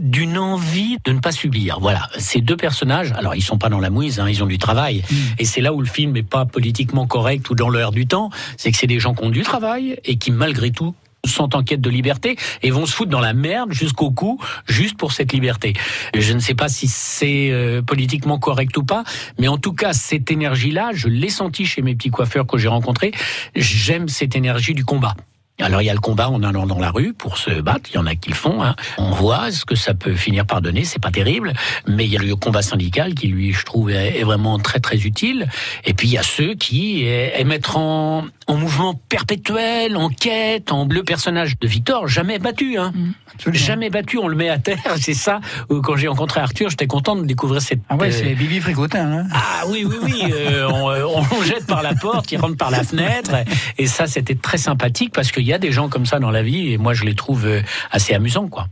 d'une 0.00 0.38
envie 0.38 0.96
de 1.04 1.12
ne 1.12 1.20
pas 1.20 1.32
subir. 1.32 1.78
Voilà, 1.80 2.08
ces 2.18 2.40
deux 2.40 2.56
personnages. 2.56 3.12
Alors 3.16 3.34
ils 3.34 3.42
sont 3.42 3.58
pas 3.58 3.68
dans 3.68 3.80
la 3.80 3.90
mouise, 3.90 4.20
hein, 4.20 4.26
ils 4.28 4.42
ont 4.42 4.46
du 4.46 4.58
travail. 4.58 5.02
Et 5.38 5.44
c'est 5.44 5.60
là 5.60 5.72
où 5.72 5.80
le 5.80 5.86
film 5.86 6.12
n'est 6.12 6.22
pas 6.22 6.44
politiquement 6.44 7.06
correct 7.06 7.48
ou 7.50 7.54
dans 7.54 7.68
l'heure 7.68 7.92
du 7.92 8.06
temps, 8.06 8.30
c'est 8.56 8.70
que 8.70 8.76
c'est 8.78 8.86
des 8.86 9.00
gens 9.00 9.12
qui 9.12 9.24
ont 9.24 9.30
du 9.30 9.42
travail 9.42 9.98
et 10.04 10.18
qui 10.18 10.30
malgré 10.30 10.70
tout 10.70 10.94
sont 11.26 11.56
en 11.56 11.64
quête 11.64 11.80
de 11.80 11.90
liberté 11.90 12.36
et 12.62 12.70
vont 12.70 12.86
se 12.86 12.92
foutre 12.92 13.10
dans 13.10 13.20
la 13.20 13.34
merde 13.34 13.72
jusqu'au 13.72 14.12
cou, 14.12 14.40
juste 14.68 14.96
pour 14.96 15.10
cette 15.10 15.32
liberté. 15.32 15.72
Je 16.16 16.32
ne 16.32 16.38
sais 16.38 16.54
pas 16.54 16.68
si 16.68 16.86
c'est 16.86 17.50
euh, 17.50 17.82
politiquement 17.82 18.38
correct 18.38 18.76
ou 18.76 18.84
pas, 18.84 19.02
mais 19.38 19.48
en 19.48 19.58
tout 19.58 19.72
cas, 19.72 19.92
cette 19.92 20.30
énergie-là, 20.30 20.90
je 20.94 21.08
l'ai 21.08 21.28
sentie 21.28 21.66
chez 21.66 21.82
mes 21.82 21.96
petits 21.96 22.10
coiffeurs 22.10 22.46
que 22.46 22.56
j'ai 22.56 22.68
rencontrés. 22.68 23.10
J'aime 23.56 24.08
cette 24.08 24.36
énergie 24.36 24.74
du 24.74 24.84
combat. 24.84 25.16
Alors 25.60 25.82
il 25.82 25.86
y 25.86 25.90
a 25.90 25.94
le 25.94 26.00
combat 26.00 26.30
en 26.30 26.42
allant 26.42 26.66
dans 26.66 26.78
la 26.78 26.90
rue 26.90 27.12
pour 27.12 27.36
se 27.38 27.50
battre, 27.60 27.90
il 27.90 27.96
y 27.96 27.98
en 27.98 28.06
a 28.06 28.14
qui 28.14 28.30
le 28.30 28.36
font. 28.36 28.62
Hein. 28.62 28.76
On 28.96 29.10
voit 29.10 29.50
ce 29.50 29.64
que 29.64 29.74
ça 29.74 29.94
peut 29.94 30.14
finir 30.14 30.46
par 30.46 30.62
donner, 30.62 30.84
c'est 30.84 31.02
pas 31.02 31.10
terrible, 31.10 31.52
mais 31.86 32.04
il 32.04 32.12
y 32.12 32.16
a 32.16 32.20
le 32.20 32.36
combat 32.36 32.62
syndical 32.62 33.14
qui 33.14 33.26
lui, 33.28 33.52
je 33.52 33.64
trouve, 33.64 33.90
est, 33.90 34.22
vraiment 34.22 34.58
très 34.58 34.78
très 34.80 34.98
utile. 34.98 35.48
Et 35.84 35.94
puis 35.94 36.08
il 36.08 36.12
y 36.12 36.18
a 36.18 36.22
ceux 36.22 36.54
qui 36.54 37.04
être 37.58 37.76
en, 37.76 38.24
en 38.46 38.56
mouvement 38.56 38.94
perpétuel, 39.08 39.96
en 39.96 40.08
quête, 40.08 40.70
en 40.72 40.86
le 40.86 41.02
personnage 41.02 41.58
de 41.58 41.66
Victor, 41.66 42.06
jamais 42.06 42.38
battu, 42.38 42.78
hein. 42.78 42.92
jamais 43.52 43.90
battu, 43.90 44.18
on 44.18 44.28
le 44.28 44.36
met 44.36 44.48
à 44.48 44.58
terre. 44.58 44.78
C'est 45.00 45.14
ça. 45.14 45.40
euh, 45.70 45.80
Quand 45.82 45.96
j'ai 45.96 46.06
rencontré 46.08 46.40
Arthur, 46.40 46.70
j'étais 46.70 46.86
content 46.86 47.16
de 47.16 47.24
découvrir 47.24 47.60
cette. 47.60 47.80
Ah 47.88 47.96
ouais, 47.96 48.08
euh, 48.08 48.12
c'est 48.12 48.34
Bibi 48.34 48.60
Fricotin. 48.60 49.12
Hein. 49.12 49.26
ah 49.32 49.64
oui, 49.68 49.84
oui, 49.84 49.96
oui. 50.02 50.22
euh, 50.32 50.68
on, 50.70 50.90
euh, 50.90 51.04
on 51.04 51.42
jette 51.42 51.66
par 51.66 51.82
la 51.82 51.94
porte, 51.94 52.30
il 52.32 52.38
rentre 52.38 52.56
par 52.56 52.70
la 52.70 52.84
fenêtre. 52.84 53.32
Et 53.76 53.86
ça, 53.86 54.06
c'était 54.06 54.36
très 54.36 54.58
sympathique 54.58 55.12
parce 55.12 55.32
qu'il 55.32 55.47
y 55.48 55.52
a 55.52 55.58
des 55.58 55.72
gens 55.72 55.88
comme 55.88 56.06
ça 56.06 56.18
dans 56.18 56.30
la 56.30 56.42
vie 56.42 56.72
et 56.72 56.78
moi, 56.78 56.94
je 56.94 57.04
les 57.04 57.14
trouve 57.14 57.46
euh, 57.46 57.62
assez 57.90 58.14
amusants, 58.14 58.48
quoi. 58.48 58.68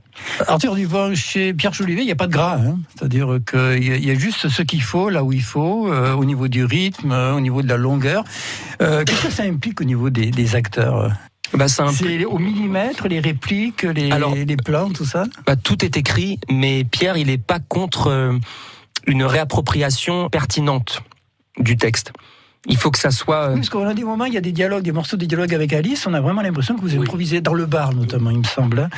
Arthur 0.47 0.75
Duvon, 0.75 1.15
chez 1.15 1.53
Pierre 1.53 1.73
Jolivet, 1.75 2.03
il 2.03 2.07
n'y 2.07 2.13
a 2.13 2.17
pas 2.17 2.27
de 2.27 2.33
gras. 2.33 2.57
Hein. 2.57 2.79
C'est-à-dire 2.97 3.39
qu'il 3.51 3.85
y, 3.85 3.93
a- 3.93 3.97
il 3.97 4.19
juste 4.19 4.49
ce 4.49 4.63
qu'il 4.63 4.83
faut, 4.83 5.11
là 5.11 5.23
où 5.25 5.33
il 5.33 5.43
faut, 5.43 5.93
euh, 5.93 6.15
au 6.15 6.25
niveau 6.25 6.49
du 6.49 6.65
rythme, 6.65 7.13
euh, 7.13 7.35
au 7.35 7.41
niveau 7.41 7.63
de 7.63 7.69
la 7.69 7.77
longueur. 7.77 8.25
Euh, 8.81 9.05
Qu'est-ce 9.05 9.23
que 9.27 9.31
ça 9.33 9.43
implique 9.43 9.81
au 9.81 9.85
niveau 9.85 10.09
des, 10.11 10.31
des 10.31 10.55
acteurs 10.55 11.11
Bah, 11.53 11.69
c'est 11.69 11.85
peu- 12.19 12.25
au 12.25 12.39
millimètre, 12.39 13.09
les 13.09 13.21
répliques, 13.21 13.83
les, 13.83 14.11
Alors- 14.11 14.35
les 14.35 14.57
plans, 14.57 14.91
tout 14.91 15.05
ça? 15.05 15.25
bah, 15.47 15.57
tout 15.57 15.85
est 15.85 15.97
écrit, 15.97 16.41
mais 16.51 16.85
Pierre, 16.85 17.17
il 17.17 17.27
n'est 17.29 17.39
pas 17.39 17.59
contre 17.61 18.39
une 19.07 19.23
réappropriation 19.23 20.29
pertinente 20.31 21.03
du 21.59 21.77
texte. 21.77 22.13
Il 22.69 22.77
faut 22.77 22.91
que 22.91 22.99
ça 22.99 23.11
soit. 23.13 23.37
euh, 23.45 23.49
Oui, 23.51 23.57
Parce 23.57 23.69
qu'on 23.71 23.87
a 23.87 23.95
des 23.95 24.03
moments, 24.03 24.25
il 24.25 24.35
y 24.35 24.37
a 24.37 24.41
des 24.41 24.51
dialogues, 24.51 24.83
des 24.83 24.91
morceaux 24.93 25.17
de 25.17 25.25
dialogue 25.25 25.55
avec 25.55 25.73
Alice, 25.73 26.05
on 26.07 26.15
a 26.15 26.21
vraiment 26.21 26.43
l'impression 26.43 26.75
que 26.75 26.81
vous 26.81 26.95
Oui. 26.95 27.03
improvisez 27.03 27.41
dans 27.41 27.55
le 27.55 27.65
bar, 27.67 27.93
notamment, 27.95 28.31
il 28.31 28.39
me 28.39 28.45
semble. 28.45 28.81
hein. 28.81 28.89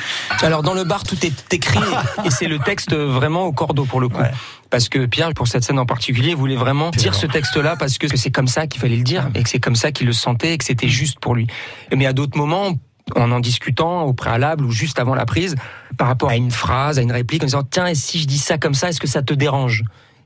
Alors 0.41 0.63
dans 0.63 0.73
le 0.73 0.83
bar, 0.85 1.03
tout 1.03 1.17
est 1.23 1.53
écrit 1.53 1.79
et 2.25 2.31
c'est 2.31 2.47
le 2.47 2.57
texte 2.59 2.95
vraiment 2.95 3.43
au 3.43 3.51
cordeau 3.51 3.85
pour 3.85 3.99
le 4.01 4.07
coup. 4.09 4.21
Ouais. 4.21 4.31
Parce 4.71 4.89
que 4.89 5.05
Pierre, 5.05 5.33
pour 5.35 5.47
cette 5.47 5.63
scène 5.63 5.77
en 5.79 5.85
particulier, 5.85 6.33
voulait 6.33 6.55
vraiment 6.55 6.89
dire 6.91 7.13
ce 7.13 7.27
texte-là 7.27 7.75
parce 7.75 7.97
que 7.99 8.07
c'est 8.15 8.31
comme 8.31 8.47
ça 8.47 8.65
qu'il 8.67 8.81
fallait 8.81 8.95
le 8.97 9.03
dire 9.03 9.29
et 9.35 9.43
que 9.43 9.49
c'est 9.49 9.59
comme 9.59 9.75
ça 9.75 9.91
qu'il 9.91 10.07
le 10.07 10.13
sentait 10.13 10.53
et 10.53 10.57
que 10.57 10.63
c'était 10.65 10.87
juste 10.89 11.19
pour 11.19 11.35
lui. 11.35 11.45
Mais 11.95 12.05
à 12.07 12.13
d'autres 12.13 12.37
moments, 12.37 12.71
en 13.15 13.31
en 13.31 13.39
discutant 13.39 14.03
au 14.03 14.13
préalable 14.13 14.63
ou 14.65 14.71
juste 14.71 14.99
avant 14.99 15.15
la 15.15 15.25
prise, 15.25 15.55
par 15.97 16.07
rapport 16.07 16.29
à 16.29 16.35
une 16.35 16.51
phrase, 16.51 16.97
à 16.99 17.01
une 17.01 17.11
réplique, 17.11 17.41
en 17.43 17.45
disant 17.47 17.63
tiens, 17.63 17.87
et 17.87 17.95
si 17.95 18.19
je 18.19 18.25
dis 18.27 18.37
ça 18.37 18.57
comme 18.59 18.73
ça, 18.75 18.89
est-ce 18.89 18.99
que 18.99 19.07
ça 19.07 19.21
te 19.23 19.33
dérange? 19.33 19.83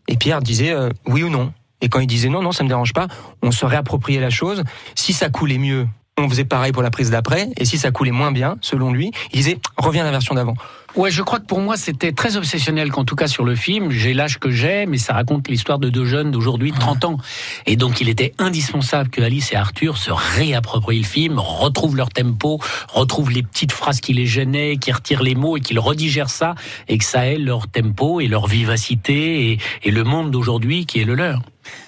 Et 0.09 0.17
Pierre 0.17 0.41
disait 0.41 0.71
euh, 0.71 0.89
oui 1.07 1.23
ou 1.23 1.29
non. 1.29 1.53
Et 1.83 1.89
quand 1.89 1.99
il 1.99 2.07
disait 2.07 2.29
non, 2.29 2.41
non, 2.41 2.51
ça 2.51 2.63
me 2.63 2.69
dérange 2.69 2.93
pas, 2.93 3.07
on 3.43 3.51
se 3.51 3.65
réappropriait 3.65 4.21
la 4.21 4.31
chose. 4.31 4.63
Si 4.95 5.13
ça 5.13 5.29
coulait 5.29 5.57
mieux, 5.59 5.85
on 6.17 6.29
faisait 6.29 6.45
pareil 6.45 6.71
pour 6.71 6.81
la 6.81 6.89
prise 6.89 7.11
d'après. 7.11 7.49
Et 7.57 7.65
si 7.65 7.77
ça 7.77 7.91
coulait 7.91 8.11
moins 8.11 8.31
bien, 8.31 8.57
selon 8.61 8.91
lui, 8.91 9.11
il 9.31 9.37
disait 9.37 9.59
reviens 9.77 10.03
à 10.03 10.05
la 10.05 10.11
version 10.11 10.33
d'avant. 10.33 10.55
Ouais, 10.95 11.09
je 11.09 11.23
crois 11.23 11.39
que 11.39 11.45
pour 11.47 11.59
moi, 11.59 11.75
c'était 11.75 12.11
très 12.11 12.37
obsessionnel 12.37 12.91
qu'en 12.91 13.03
tout 13.03 13.15
cas 13.15 13.25
sur 13.25 13.43
le 13.43 13.55
film, 13.55 13.89
j'ai 13.89 14.13
l'âge 14.13 14.37
que 14.37 14.51
j'ai, 14.51 14.85
mais 14.85 14.99
ça 14.99 15.13
raconte 15.13 15.47
l'histoire 15.47 15.79
de 15.79 15.89
deux 15.89 16.05
jeunes 16.05 16.29
d'aujourd'hui 16.29 16.71
de 16.71 16.77
30 16.77 17.05
ans. 17.05 17.17
Et 17.65 17.75
donc, 17.75 17.99
il 17.99 18.09
était 18.09 18.35
indispensable 18.37 19.09
que 19.09 19.19
Alice 19.21 19.51
et 19.53 19.55
Arthur 19.55 19.97
se 19.97 20.11
réapproprient 20.11 20.99
le 20.99 21.05
film, 21.05 21.39
retrouvent 21.39 21.95
leur 21.95 22.09
tempo, 22.09 22.59
retrouvent 22.89 23.31
les 23.31 23.41
petites 23.41 23.71
phrases 23.71 24.01
qui 24.01 24.13
les 24.13 24.27
gênaient, 24.27 24.77
qui 24.77 24.91
retirent 24.91 25.23
les 25.23 25.33
mots 25.33 25.57
et 25.57 25.61
qu'ils 25.61 25.79
redigèrent 25.79 26.29
ça, 26.29 26.53
et 26.87 26.99
que 26.99 27.05
ça 27.05 27.25
ait 27.25 27.39
leur 27.39 27.67
tempo 27.67 28.21
et 28.21 28.27
leur 28.27 28.45
vivacité 28.45 29.51
et, 29.51 29.57
et 29.81 29.89
le 29.89 30.03
monde 30.03 30.29
d'aujourd'hui 30.29 30.85
qui 30.85 30.99
est 30.99 31.05
le 31.05 31.15
leur. 31.15 31.41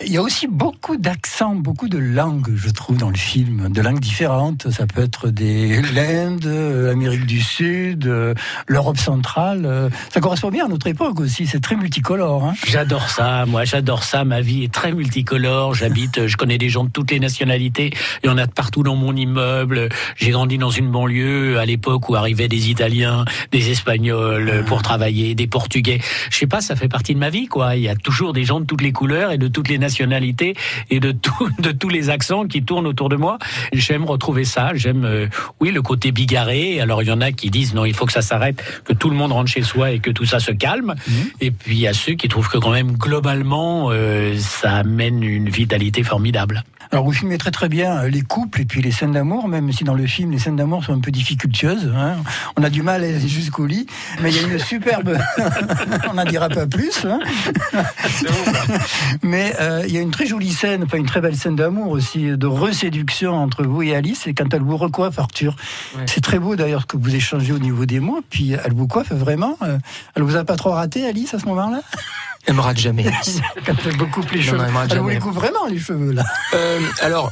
Il 0.05 0.11
y 0.11 0.17
a 0.17 0.21
aussi 0.21 0.47
beaucoup 0.47 0.97
d'accents, 0.97 1.55
beaucoup 1.55 1.87
de 1.87 1.97
langues, 1.97 2.53
je 2.55 2.69
trouve, 2.69 2.97
dans 2.97 3.09
le 3.09 3.17
film, 3.17 3.69
de 3.69 3.81
langues 3.81 3.99
différentes. 3.99 4.69
Ça 4.71 4.87
peut 4.87 5.01
être 5.01 5.29
des 5.29 5.81
l'Inde, 5.93 6.45
euh, 6.45 6.87
l'Amérique 6.87 7.25
du 7.25 7.41
Sud, 7.41 8.07
euh, 8.07 8.33
l'Europe 8.95 8.99
centrale. 8.99 9.65
euh, 9.65 9.89
Ça 10.09 10.19
correspond 10.21 10.49
bien 10.49 10.65
à 10.65 10.67
notre 10.67 10.87
époque 10.87 11.19
aussi. 11.19 11.47
C'est 11.47 11.59
très 11.59 11.75
multicolore. 11.75 12.45
Hein. 12.45 12.53
J'adore 12.67 13.09
ça, 13.09 13.45
moi 13.45 13.65
j'adore 13.65 14.03
ça. 14.03 14.23
Ma 14.23 14.41
vie 14.41 14.63
est 14.63 14.71
très 14.73 14.91
multicolore. 14.91 15.73
J'habite, 15.73 16.19
euh, 16.19 16.27
je 16.27 16.37
connais 16.37 16.57
des 16.57 16.69
gens 16.69 16.83
de 16.85 16.89
toutes 16.89 17.11
les 17.11 17.19
nationalités. 17.19 17.91
Il 18.23 18.27
y 18.27 18.29
en 18.29 18.37
a 18.37 18.45
de 18.45 18.51
partout 18.51 18.83
dans 18.83 18.95
mon 18.95 19.15
immeuble. 19.15 19.89
J'ai 20.15 20.31
grandi 20.31 20.57
dans 20.57 20.69
une 20.69 20.89
banlieue 20.91 21.59
à 21.59 21.65
l'époque 21.65 22.09
où 22.09 22.15
arrivaient 22.15 22.47
des 22.47 22.69
Italiens, 22.69 23.25
des 23.51 23.71
Espagnols 23.71 24.49
euh, 24.49 24.63
pour 24.63 24.81
travailler, 24.81 25.35
des 25.35 25.47
Portugais. 25.47 25.99
Je 26.31 26.37
sais 26.37 26.47
pas, 26.47 26.61
ça 26.61 26.75
fait 26.75 26.87
partie 26.89 27.13
de 27.13 27.19
ma 27.19 27.29
vie, 27.29 27.47
quoi. 27.47 27.75
Il 27.75 27.83
y 27.83 27.89
a 27.89 27.95
toujours 27.95 28.33
des 28.33 28.43
gens 28.43 28.59
de 28.59 28.65
toutes 28.65 28.81
les 28.81 28.91
couleurs 28.91 29.31
et 29.31 29.37
de 29.37 29.47
toutes 29.47 29.69
les 29.69 29.77
nationalités 29.77 30.55
et 30.89 30.99
de 30.99 31.11
tout, 31.11 31.49
de 31.59 31.71
tous 31.71 31.89
les 31.89 32.09
accents 32.09 32.45
qui 32.47 32.63
tournent 32.63 32.87
autour 32.87 33.09
de 33.09 33.15
moi. 33.15 33.37
J'aime 33.73 34.05
retrouver 34.05 34.45
ça. 34.45 34.71
J'aime, 34.73 35.05
euh, 35.05 35.27
oui, 35.59 35.71
le 35.71 35.81
côté 35.81 36.11
bigarré. 36.11 36.79
Alors 36.79 37.01
il 37.01 37.07
y 37.07 37.11
en 37.11 37.21
a 37.21 37.31
qui 37.31 37.49
disent 37.49 37.73
non, 37.73 37.85
il 37.85 37.93
faut 37.93 38.05
que 38.05 38.11
ça 38.11 38.21
s'arrête, 38.21 38.63
que 38.85 38.93
tout 38.93 39.09
le 39.09 39.15
monde 39.15 39.31
rentre 39.31 39.51
chez 39.51 39.63
soi 39.63 39.91
et 39.91 39.99
que 39.99 40.11
tout 40.11 40.25
ça 40.25 40.39
se 40.39 40.51
calme. 40.51 40.95
Et 41.41 41.51
puis 41.51 41.75
il 41.75 41.81
y 41.81 41.87
a 41.87 41.93
ceux 41.93 42.13
qui 42.13 42.27
trouvent 42.27 42.49
que 42.49 42.57
quand 42.57 42.71
même 42.71 42.93
globalement 42.93 43.89
euh, 43.91 44.37
ça 44.37 44.77
amène 44.77 45.23
une 45.23 45.49
vitalité 45.49 46.03
formidable. 46.03 46.63
Alors 46.95 47.03
vous 47.03 47.11
filmez 47.11 47.37
très 47.37 47.51
très 47.51 47.67
bien 47.67 47.97
euh, 47.97 48.07
les 48.07 48.21
couples 48.21 48.61
et 48.61 48.65
puis 48.65 48.81
les 48.81 48.91
scènes 48.91 49.11
d'amour, 49.11 49.49
même 49.49 49.69
si 49.73 49.83
dans 49.83 49.95
le 49.95 50.07
film 50.07 50.31
les 50.31 50.39
scènes 50.39 50.55
d'amour 50.55 50.81
sont 50.85 50.93
un 50.93 51.01
peu 51.01 51.11
difficultueuses. 51.11 51.91
hein. 51.93 52.15
On 52.55 52.63
a 52.63 52.69
du 52.69 52.83
mal 52.83 53.03
à 53.03 53.07
aller 53.07 53.19
jusqu'au 53.27 53.65
lit, 53.65 53.85
mais 54.21 54.31
il 54.31 54.37
y 54.37 54.39
a 54.39 54.47
une 54.47 54.57
superbe. 54.59 55.17
On 56.09 56.13
n'en 56.13 56.23
dira 56.23 56.47
pas 56.47 56.65
plus. 56.67 57.05
hein. 57.05 57.19
mais 59.23 59.53
euh, 59.59 59.83
il 59.85 59.93
y 59.93 59.97
a 59.97 59.99
une 59.99 60.11
très 60.11 60.25
jolie 60.25 60.53
scène, 60.53 60.83
enfin 60.85 60.97
une 60.97 61.05
très 61.05 61.19
belle 61.19 61.35
scène 61.35 61.57
d'amour 61.57 61.89
aussi, 61.91 62.27
de 62.37 62.47
reséduction 62.47 63.33
entre 63.33 63.63
vous 63.65 63.81
et 63.83 63.93
Alice. 63.93 64.25
Et 64.25 64.33
quand 64.33 64.53
elle 64.53 64.61
vous 64.63 64.77
recoiffe, 64.77 65.19
Arthur, 65.19 65.57
c'est 66.05 66.21
très 66.21 66.39
beau 66.39 66.55
d'ailleurs 66.55 66.83
ce 66.83 66.85
que 66.85 66.95
vous 66.95 67.13
échangez 67.13 67.51
au 67.51 67.59
niveau 67.59 67.85
des 67.85 67.99
mots. 67.99 68.21
Puis 68.29 68.51
elle 68.53 68.73
vous 68.73 68.87
coiffe 68.87 69.11
vraiment. 69.11 69.57
euh, 69.63 69.77
Elle 70.15 70.23
vous 70.23 70.37
a 70.37 70.45
pas 70.45 70.55
trop 70.55 70.71
raté, 70.71 71.05
Alice, 71.05 71.33
à 71.33 71.39
ce 71.39 71.45
moment-là? 71.47 71.81
Elle 72.47 72.53
me 72.53 72.61
rate 72.61 72.77
jamais. 72.77 73.05
Elle 73.67 73.97
coupe 74.11 74.31
les 74.31 74.39
Non, 74.39 74.43
cheveux, 74.43 74.57
non, 74.57 74.65
elle 74.83 74.91
elle 74.91 74.99
vous 74.99 75.09
les 75.09 75.19
coupe 75.19 75.33
vraiment 75.33 75.65
les 75.67 75.79
cheveux 75.79 76.11
là. 76.11 76.23
Euh, 76.53 76.79
alors, 77.01 77.31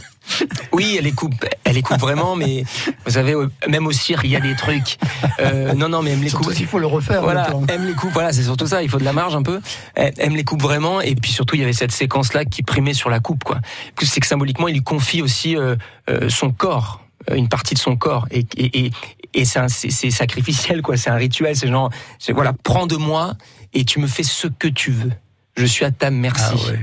oui, 0.72 0.96
elle 0.98 1.06
les 1.06 1.12
coupe, 1.12 1.34
elle 1.64 1.76
les 1.76 1.82
coupe 1.82 2.00
vraiment, 2.00 2.36
mais 2.36 2.64
vous 3.06 3.12
savez, 3.12 3.36
même 3.68 3.86
au 3.86 3.92
cirque, 3.92 4.22
il 4.24 4.32
y 4.32 4.36
a 4.36 4.40
des 4.40 4.56
trucs. 4.56 4.98
Euh, 5.40 5.74
non, 5.74 5.90
non, 5.90 6.02
mais 6.02 6.12
elle 6.12 6.20
me 6.20 6.24
les 6.24 6.32
coupe. 6.32 6.52
s'il 6.54 6.68
faut 6.68 6.80
le 6.80 6.88
refaire. 6.88 7.22
Voilà, 7.22 7.50
elle 7.68 7.82
me 7.82 7.88
les 7.88 7.94
coupe. 7.94 8.12
Voilà, 8.14 8.32
c'est 8.32 8.44
surtout 8.44 8.68
ça. 8.68 8.82
Il 8.82 8.90
faut 8.90 9.00
de 9.00 9.04
la 9.04 9.14
marge 9.14 9.36
un 9.36 9.44
peu. 9.44 9.60
Elle, 9.96 10.14
elle 10.18 10.32
me 10.32 10.38
les 10.38 10.44
coupe 10.44 10.62
vraiment, 10.62 11.02
et 11.02 11.16
puis 11.16 11.32
surtout, 11.32 11.56
il 11.56 11.62
y 11.62 11.64
avait 11.64 11.74
cette 11.74 11.92
séquence-là 11.92 12.46
qui 12.46 12.64
primait 12.64 12.94
sur 12.94 13.10
la 13.10 13.20
coupe, 13.20 13.44
quoi. 13.44 13.60
C'est 14.02 14.20
que 14.20 14.28
symboliquement, 14.28 14.68
il 14.68 14.74
lui 14.76 14.84
confie 14.84 15.22
aussi 15.22 15.58
euh, 15.58 15.76
euh, 16.10 16.30
son 16.30 16.52
corps, 16.52 17.02
euh, 17.30 17.36
une 17.36 17.50
partie 17.50 17.74
de 17.74 17.80
son 17.80 17.96
corps, 17.96 18.28
et, 18.32 18.46
et, 18.58 18.86
et, 18.86 18.92
et 19.34 19.46
c'est 19.46 20.12
sacrificiel, 20.12 20.82
quoi. 20.82 20.98
C'est 20.98 21.10
un 21.10 21.16
rituel. 21.16 21.56
C'est 21.56 21.68
genre, 21.68 21.90
c'est, 22.20 22.34
voilà, 22.34 22.54
prends 22.64 22.88
de 22.88 22.96
moi 22.96 23.36
et 23.74 23.86
tu 23.86 24.00
me 24.00 24.08
fais 24.08 24.24
ce 24.24 24.48
que 24.48 24.68
tu 24.68 24.92
veux. 24.92 25.12
Je 25.56 25.66
suis 25.66 25.86
à 25.86 25.92
ta 25.92 26.12
merci. 26.12 26.44
Ah 26.48 26.72
ouais. 26.72 26.80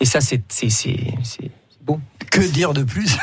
Et 0.00 0.04
ça, 0.04 0.20
c'est 0.20 0.42
c'est 0.48 0.70
c'est 0.70 1.14
c'est 1.22 1.50
beau. 1.80 2.00
Que 2.34 2.40
dire 2.52 2.72
de 2.74 2.82
plus? 2.82 3.16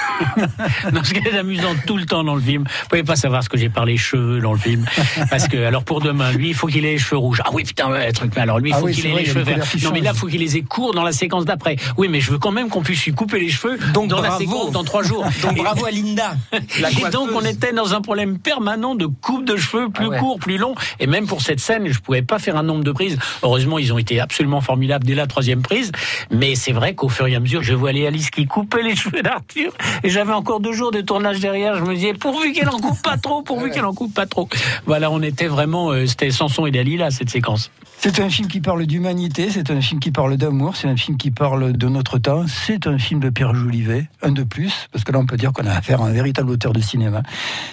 Non, 0.93 1.03
ce 1.03 1.13
qui 1.13 1.19
est 1.19 1.37
amusant 1.37 1.75
tout 1.85 1.97
le 1.97 2.05
temps 2.05 2.23
dans 2.23 2.35
le 2.35 2.41
film, 2.41 2.63
vous 2.63 2.87
pouvez 2.89 3.03
pas 3.03 3.15
savoir 3.17 3.43
ce 3.43 3.49
que 3.49 3.57
j'ai 3.57 3.67
par 3.69 3.83
les 3.85 3.97
cheveux 3.97 4.39
dans 4.39 4.53
le 4.53 4.59
film, 4.59 4.85
parce 5.29 5.47
que 5.49 5.57
alors 5.65 5.83
pour 5.83 5.99
demain, 5.99 6.31
lui, 6.31 6.49
il 6.49 6.53
faut 6.55 6.67
qu'il 6.67 6.85
ait 6.85 6.91
les 6.93 6.97
cheveux 6.97 7.17
rouges. 7.17 7.41
Ah 7.43 7.49
oui, 7.51 7.63
putain, 7.63 7.89
ouais, 7.91 8.11
truc. 8.13 8.31
Mais 8.35 8.41
alors 8.43 8.59
lui, 8.59 8.69
il 8.69 8.73
Ah 8.73 8.79
faut 8.79 8.87
qu'il 8.87 9.05
ait 9.07 9.13
les 9.15 9.21
il 9.23 9.27
cheveux 9.27 9.41
verts. 9.43 9.57
Non, 9.83 9.91
mais 9.91 9.99
là, 9.99 10.11
changent. 10.11 10.19
faut 10.19 10.27
qu'il 10.27 10.39
les 10.39 10.55
ait 10.57 10.61
courts 10.61 10.93
dans 10.93 11.03
la 11.03 11.11
séquence 11.11 11.43
d'après. 11.45 11.75
Oui, 11.97 12.07
mais 12.09 12.21
je 12.21 12.31
veux 12.31 12.37
quand 12.39 12.51
même 12.51 12.69
qu'on 12.69 12.81
puisse 12.83 13.03
lui 13.03 13.11
couper 13.13 13.39
les 13.41 13.49
cheveux 13.49 13.77
Donc, 13.93 14.07
dans 14.09 14.21
la 14.21 14.29
bravo. 14.29 14.39
séquence 14.43 14.71
dans 14.71 14.83
trois 14.85 15.03
jours. 15.03 15.25
Donc 15.41 15.57
Et- 15.57 15.61
bravo 15.61 15.85
à 15.85 15.91
Linda. 15.91 16.35
La 16.79 16.89
et 16.91 17.09
donc 17.11 17.29
on 17.33 17.41
était 17.41 17.73
dans 17.73 17.93
un 17.93 18.01
problème 18.01 18.39
permanent 18.39 18.95
de 18.95 19.07
coupe 19.07 19.45
de 19.45 19.57
cheveux 19.57 19.89
plus 19.89 20.05
Ah 20.05 20.09
ouais. 20.09 20.19
court, 20.19 20.39
plus 20.39 20.57
long. 20.57 20.73
Et 20.99 21.07
même 21.07 21.27
pour 21.27 21.41
cette 21.41 21.59
scène, 21.59 21.87
je 21.91 21.99
pouvais 21.99 22.21
pas 22.21 22.39
faire 22.39 22.55
un 22.55 22.63
nombre 22.63 22.83
de 22.83 22.91
prises. 22.91 23.17
Heureusement, 23.43 23.77
ils 23.79 23.91
ont 23.91 23.97
été 23.97 24.19
absolument 24.21 24.61
formidables 24.61 25.05
dès 25.05 25.15
la 25.15 25.27
troisième 25.27 25.61
prise. 25.61 25.91
Mais 26.29 26.55
c'est 26.55 26.71
vrai 26.71 26.95
qu'au 26.95 27.09
fur 27.09 27.27
et 27.27 27.35
à 27.35 27.39
mesure, 27.39 27.61
je 27.63 27.73
vois 27.73 27.91
les 27.91 28.07
Alice 28.07 28.29
qui 28.29 28.45
coupait 28.45 28.83
les 28.83 28.95
cheveux 29.01 29.21
d'Arthur. 29.21 29.73
Et 30.03 30.09
j'avais 30.09 30.33
encore 30.33 30.59
deux 30.59 30.73
jours 30.73 30.91
de 30.91 31.01
tournage 31.01 31.39
derrière. 31.39 31.75
Je 31.75 31.83
me 31.83 31.95
disais, 31.95 32.13
pourvu 32.13 32.53
qu'elle 32.53 32.69
en 32.69 32.79
coupe 32.79 33.01
pas 33.01 33.17
trop, 33.17 33.41
pourvu 33.41 33.71
qu'elle 33.71 33.85
en 33.85 33.93
coupe 33.93 34.13
pas 34.13 34.25
trop. 34.25 34.47
Voilà, 34.85 35.11
on 35.11 35.21
était 35.21 35.47
vraiment, 35.47 35.91
euh, 35.91 36.05
c'était 36.05 36.31
Samson 36.31 36.65
et 36.65 36.71
Dalila, 36.71 37.11
cette 37.11 37.29
séquence. 37.29 37.71
C'est 38.03 38.19
un 38.19 38.31
film 38.31 38.47
qui 38.47 38.61
parle 38.61 38.87
d'humanité, 38.87 39.51
c'est 39.51 39.69
un 39.69 39.79
film 39.79 39.99
qui 39.99 40.09
parle 40.09 40.35
d'amour, 40.35 40.75
c'est 40.75 40.87
un 40.87 40.97
film 40.97 41.17
qui 41.17 41.29
parle 41.29 41.73
de 41.73 41.87
notre 41.87 42.17
temps, 42.17 42.45
c'est 42.47 42.87
un 42.87 42.97
film 42.97 43.19
de 43.19 43.29
Pierre 43.29 43.53
Jolivet, 43.53 44.09
un 44.23 44.31
de 44.31 44.41
plus, 44.41 44.87
parce 44.91 45.03
que 45.03 45.11
là 45.11 45.19
on 45.19 45.27
peut 45.27 45.37
dire 45.37 45.53
qu'on 45.53 45.67
a 45.67 45.71
affaire 45.71 46.01
à 46.01 46.07
un 46.07 46.11
véritable 46.11 46.49
auteur 46.49 46.73
de 46.73 46.81
cinéma. 46.81 47.21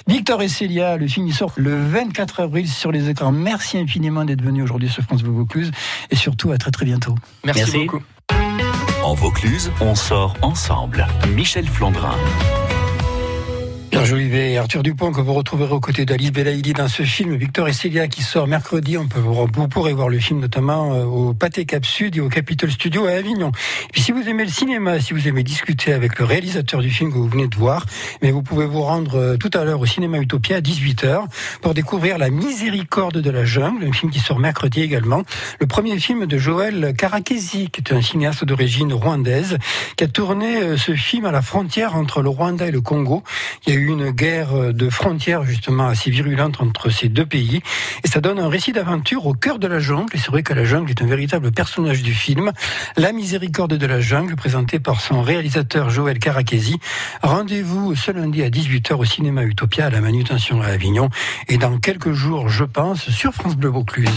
Victor 0.06 0.42
et 0.42 0.48
Célia, 0.48 0.98
le 0.98 1.06
film 1.08 1.26
il 1.26 1.32
sort 1.32 1.52
le 1.56 1.82
24 1.82 2.40
avril 2.40 2.68
sur 2.68 2.92
les 2.92 3.08
écrans. 3.08 3.32
Merci 3.32 3.78
infiniment 3.78 4.26
d'être 4.26 4.42
venu 4.42 4.62
aujourd'hui 4.62 4.90
sur 4.90 5.02
France 5.02 5.22
Bleu 5.22 5.32
Vaucluse 5.32 5.70
et 6.10 6.16
surtout 6.16 6.50
à 6.52 6.58
très 6.58 6.72
très 6.72 6.84
bientôt. 6.84 7.14
Merci, 7.44 7.62
Merci. 7.62 7.78
beaucoup. 7.78 8.02
En 9.08 9.14
Vaucluse, 9.14 9.70
on 9.80 9.94
sort 9.94 10.36
ensemble. 10.42 11.06
Michel 11.34 11.66
Flandrin. 11.66 12.14
Pierre 13.90 14.04
Jolivet 14.04 14.52
et 14.52 14.58
Arthur 14.58 14.82
Dupont 14.82 15.12
que 15.12 15.20
vous 15.20 15.32
retrouverez 15.32 15.72
aux 15.72 15.80
côtés 15.80 16.04
d'Alice 16.04 16.30
Belaïdi 16.30 16.74
dans 16.74 16.88
ce 16.88 17.04
film 17.04 17.34
Victor 17.36 17.68
et 17.68 17.72
Célia 17.72 18.06
qui 18.06 18.22
sort 18.22 18.46
mercredi. 18.46 18.98
On 18.98 19.06
peut 19.06 19.18
vous, 19.18 19.46
pourrez 19.68 19.94
voir 19.94 20.10
le 20.10 20.18
film 20.18 20.40
notamment 20.40 20.94
euh, 20.94 21.04
au 21.04 21.32
Pâté 21.32 21.64
Cap 21.64 21.86
Sud 21.86 22.16
et 22.16 22.20
au 22.20 22.28
Capitol 22.28 22.70
Studio 22.70 23.06
à 23.06 23.12
Avignon. 23.12 23.50
Et 23.84 23.92
puis 23.92 24.02
si 24.02 24.12
vous 24.12 24.28
aimez 24.28 24.44
le 24.44 24.50
cinéma, 24.50 25.00
si 25.00 25.14
vous 25.14 25.26
aimez 25.26 25.42
discuter 25.42 25.94
avec 25.94 26.18
le 26.18 26.26
réalisateur 26.26 26.80
du 26.80 26.90
film 26.90 27.10
que 27.10 27.16
vous 27.16 27.28
venez 27.28 27.48
de 27.48 27.56
voir, 27.56 27.86
mais 28.20 28.30
vous 28.30 28.42
pouvez 28.42 28.66
vous 28.66 28.82
rendre 28.82 29.16
euh, 29.16 29.36
tout 29.36 29.50
à 29.54 29.64
l'heure 29.64 29.80
au 29.80 29.86
cinéma 29.86 30.18
Utopia 30.18 30.56
à 30.56 30.60
18h 30.60 31.24
pour 31.62 31.72
découvrir 31.72 32.18
La 32.18 32.28
Miséricorde 32.28 33.18
de 33.18 33.30
la 33.30 33.46
jungle, 33.46 33.86
un 33.86 33.92
film 33.92 34.12
qui 34.12 34.20
sort 34.20 34.38
mercredi 34.38 34.82
également. 34.82 35.22
Le 35.60 35.66
premier 35.66 35.98
film 35.98 36.26
de 36.26 36.36
Joël 36.36 36.94
Karakesi, 36.96 37.70
qui 37.70 37.80
est 37.80 37.92
un 37.94 38.02
cinéaste 38.02 38.44
d'origine 38.44 38.92
rwandaise, 38.92 39.56
qui 39.96 40.04
a 40.04 40.08
tourné 40.08 40.58
euh, 40.58 40.76
ce 40.76 40.94
film 40.94 41.24
à 41.24 41.32
la 41.32 41.42
frontière 41.42 41.96
entre 41.96 42.20
le 42.20 42.28
Rwanda 42.28 42.66
et 42.66 42.70
le 42.70 42.82
Congo. 42.82 43.22
Une 43.78 44.10
guerre 44.10 44.74
de 44.74 44.90
frontières 44.90 45.44
justement 45.44 45.88
assez 45.88 46.10
virulente 46.10 46.60
entre 46.60 46.90
ces 46.90 47.08
deux 47.08 47.26
pays 47.26 47.62
et 48.04 48.08
ça 48.08 48.20
donne 48.20 48.38
un 48.38 48.48
récit 48.48 48.72
d'aventure 48.72 49.26
au 49.26 49.34
cœur 49.34 49.58
de 49.58 49.66
la 49.66 49.80
jungle 49.80 50.14
et 50.14 50.18
c'est 50.18 50.30
vrai 50.30 50.42
que 50.42 50.52
la 50.52 50.64
jungle 50.64 50.90
est 50.90 51.02
un 51.02 51.06
véritable 51.06 51.52
personnage 51.52 52.02
du 52.02 52.12
film. 52.12 52.52
La 52.96 53.12
miséricorde 53.12 53.74
de 53.74 53.86
la 53.86 54.00
jungle 54.00 54.36
présenté 54.36 54.78
par 54.78 55.00
son 55.00 55.22
réalisateur 55.22 55.90
Joël 55.90 56.18
Karakesi. 56.18 56.78
Rendez-vous 57.22 57.94
ce 57.94 58.10
lundi 58.10 58.42
à 58.42 58.50
18h 58.50 58.94
au 58.94 59.04
cinéma 59.04 59.44
Utopia 59.44 59.86
à 59.86 59.90
la 59.90 60.00
manutention 60.00 60.60
à 60.60 60.66
Avignon 60.66 61.08
et 61.48 61.58
dans 61.58 61.78
quelques 61.78 62.12
jours 62.12 62.48
je 62.48 62.64
pense 62.64 63.10
sur 63.10 63.32
France 63.32 63.56
Bleu 63.56 63.70
Vaucluse. 63.70 64.08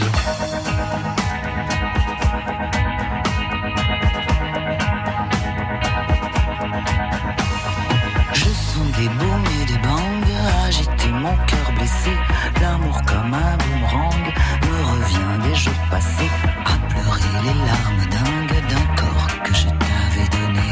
Un 13.33 13.55
boomerang 13.55 14.25
me 14.61 14.83
revient 14.91 15.49
des 15.49 15.55
jours 15.55 15.73
passés 15.89 16.29
à 16.65 16.77
pleurer 16.89 17.21
les 17.43 17.53
larmes 17.65 18.05
dingues 18.11 18.61
d'un 18.67 18.95
corps 19.01 19.43
que 19.43 19.53
je 19.53 19.67
t'avais 19.67 20.27
donné. 20.37 20.69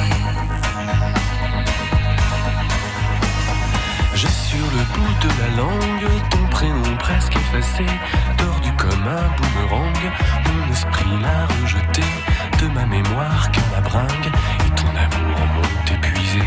J'ai 4.13 4.27
sur 4.27 4.65
le 4.75 4.83
bout 4.93 5.13
de 5.21 5.29
la 5.41 5.55
langue 5.55 6.29
ton 6.29 6.45
prénom 6.51 6.97
presque 6.99 7.37
effacé, 7.37 7.85
tordu 8.37 8.73
comme 8.73 9.07
un 9.07 9.29
boomerang. 9.37 10.11
Mon 10.45 10.73
esprit 10.73 11.21
l'a 11.21 11.47
rejeté 11.61 12.03
de 12.61 12.67
ma 12.73 12.85
mémoire 12.85 13.49
que 13.51 13.61
ma 13.73 13.79
bringue 13.79 14.31
et 14.65 14.71
ton 14.71 14.89
amour 14.89 15.39
m'ont 15.55 15.95
épuisé. 15.95 16.43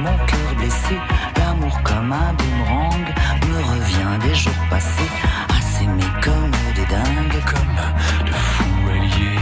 Mon 0.00 0.16
cœur 0.26 0.54
blessé. 0.56 0.96
L'amour 1.36 1.80
comme 1.82 2.12
un 2.12 2.32
boomerang 2.32 3.06
me 3.48 3.58
revient 3.72 4.14
des 4.26 4.34
jours 4.34 4.62
passés 4.68 5.10
à 5.48 5.60
s'aimer 5.60 6.12
comme 6.22 6.50
des 6.74 6.86
dingues. 6.86 7.42
Comme 7.52 8.26
de 8.26 8.32
fous 8.32 8.88
alliés. 8.90 9.40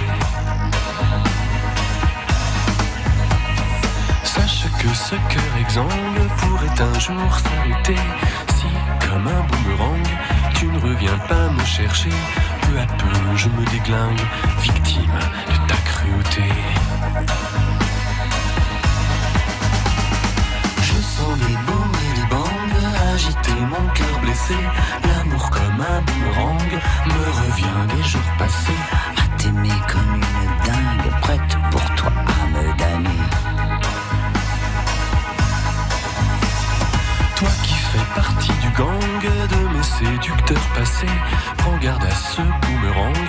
Sache 4.25 4.67
que 4.81 4.89
ce 4.95 5.15
cœur 5.33 5.53
exsangue 5.61 6.29
pourrait 6.39 6.83
un 6.83 6.99
jour 6.99 7.39
s'arrêter 7.39 8.01
si, 8.57 8.67
comme 9.07 9.27
un 9.27 9.43
boomerang, 9.49 10.09
tu 10.55 10.67
ne 10.67 10.79
reviens 10.79 11.19
pas 11.29 11.49
me 11.51 11.65
chercher. 11.65 12.11
Peu 12.63 12.79
à 12.79 12.87
peu, 12.87 13.37
je 13.37 13.49
me 13.49 13.65
déglingue, 13.71 14.21
victime 14.61 15.19
de 15.49 15.69
ta 15.69 15.77
cruauté. 15.85 16.43
Mon 23.69 23.87
cœur 23.95 24.19
blessé. 24.21 24.55
L'amour 25.05 25.51
comme 25.51 25.81
un 25.81 26.01
boomerang 26.01 26.73
me 27.07 27.25
revient 27.41 27.97
des 27.97 28.03
jours 28.09 28.33
passés 28.39 28.81
à 29.17 29.37
t'aimer 29.37 29.79
comme 29.91 30.15
une 30.17 30.67
dingue, 30.67 31.21
prête 31.21 31.57
pour 31.71 31.85
toi 31.97 32.13
à 32.15 32.47
me 32.47 32.79
damner. 32.79 33.23
Toi 37.37 37.49
qui 37.63 37.75
fais 37.75 38.07
partie 38.15 38.53
du 38.53 38.71
gang 38.71 39.21
de 39.23 39.77
mes 39.77 39.83
séducteurs 39.83 40.69
passés, 40.75 41.07
prends 41.59 41.77
garde 41.79 42.05
à 42.05 42.11
ce 42.11 42.43
boomerang, 42.43 43.28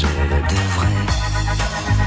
je 0.00 0.06
le 0.06 0.40
devrais. 0.48 1.97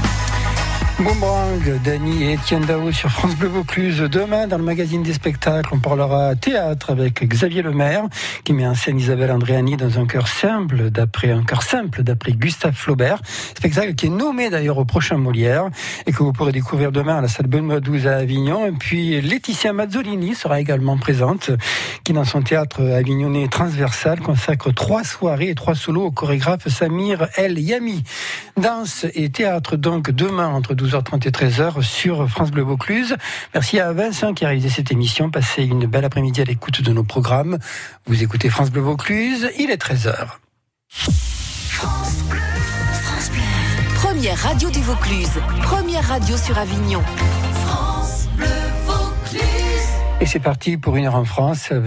Boomerang, 1.04 1.80
Dany 1.82 2.24
et 2.24 2.32
Étienne 2.34 2.64
Dao 2.64 2.92
sur 2.92 3.10
France 3.10 3.34
Bleu 3.34 3.48
Vaucluse. 3.48 3.98
Demain, 3.98 4.46
dans 4.46 4.58
le 4.58 4.62
magazine 4.62 5.02
des 5.02 5.12
spectacles, 5.12 5.70
on 5.72 5.78
parlera 5.78 6.36
théâtre 6.36 6.90
avec 6.90 7.26
Xavier 7.26 7.62
Lemaire, 7.62 8.04
qui 8.44 8.52
met 8.52 8.66
en 8.66 8.74
scène 8.74 8.98
Isabelle 8.98 9.32
Andréani 9.32 9.76
dans 9.76 9.98
un 9.98 10.06
cœur 10.06 10.28
simple, 10.28 10.90
d'après 10.90 11.32
un 11.32 11.42
cœur 11.42 11.62
simple, 11.62 12.04
d'après 12.04 12.32
Gustave 12.32 12.74
Flaubert. 12.74 13.20
Spectacle 13.56 13.94
qui 13.94 14.06
est 14.06 14.10
nommé 14.10 14.48
d'ailleurs 14.48 14.78
au 14.78 14.84
prochain 14.84 15.16
Molière 15.16 15.70
et 16.06 16.12
que 16.12 16.22
vous 16.22 16.32
pourrez 16.32 16.52
découvrir 16.52 16.92
demain 16.92 17.16
à 17.16 17.20
la 17.20 17.28
salle 17.28 17.46
Benoît 17.48 17.80
12 17.80 18.06
à 18.06 18.16
Avignon. 18.18 18.66
Et 18.66 18.72
puis 18.72 19.20
Laetitia 19.20 19.72
Mazzolini 19.72 20.34
sera 20.34 20.60
également 20.60 20.98
présente, 20.98 21.50
qui 22.04 22.12
dans 22.12 22.24
son 22.24 22.42
théâtre 22.42 22.82
avignonnais 22.82 23.48
transversal 23.48 24.20
consacre 24.20 24.72
trois 24.72 25.04
soirées 25.04 25.48
et 25.48 25.54
trois 25.54 25.74
solos 25.74 26.06
au 26.06 26.10
chorégraphe 26.12 26.68
Samir 26.68 27.28
El 27.36 27.58
Yami. 27.58 28.04
Danse 28.56 29.06
et 29.14 29.30
théâtre 29.30 29.76
donc 29.76 30.10
demain 30.10 30.48
entre 30.48 30.74
12h30 30.92 31.26
et 31.26 31.30
13h 31.30 31.82
sur 31.82 32.28
France 32.28 32.50
Bleu 32.50 32.62
Vaucluse. 32.62 33.16
Merci 33.54 33.80
à 33.80 33.92
Vincent 33.92 34.34
qui 34.34 34.44
a 34.44 34.48
réalisé 34.48 34.68
cette 34.68 34.92
émission. 34.92 35.30
Passez 35.30 35.64
une 35.64 35.86
belle 35.86 36.04
après-midi 36.04 36.40
à 36.42 36.44
l'écoute 36.44 36.82
de 36.82 36.92
nos 36.92 37.04
programmes. 37.04 37.58
Vous 38.06 38.22
écoutez 38.22 38.50
France 38.50 38.70
Bleu 38.70 38.82
Vaucluse, 38.82 39.50
il 39.58 39.70
est 39.70 39.82
13h. 39.82 40.14
Première 43.94 44.38
radio 44.38 44.70
du 44.70 44.80
Vaucluse. 44.80 45.40
Première 45.62 46.06
radio 46.06 46.36
sur 46.36 46.58
Avignon. 46.58 47.02
Et 50.20 50.26
c'est 50.26 50.40
parti 50.40 50.76
pour 50.76 50.96
une 50.96 51.06
heure 51.06 51.16
en 51.16 51.24
France. 51.24 51.72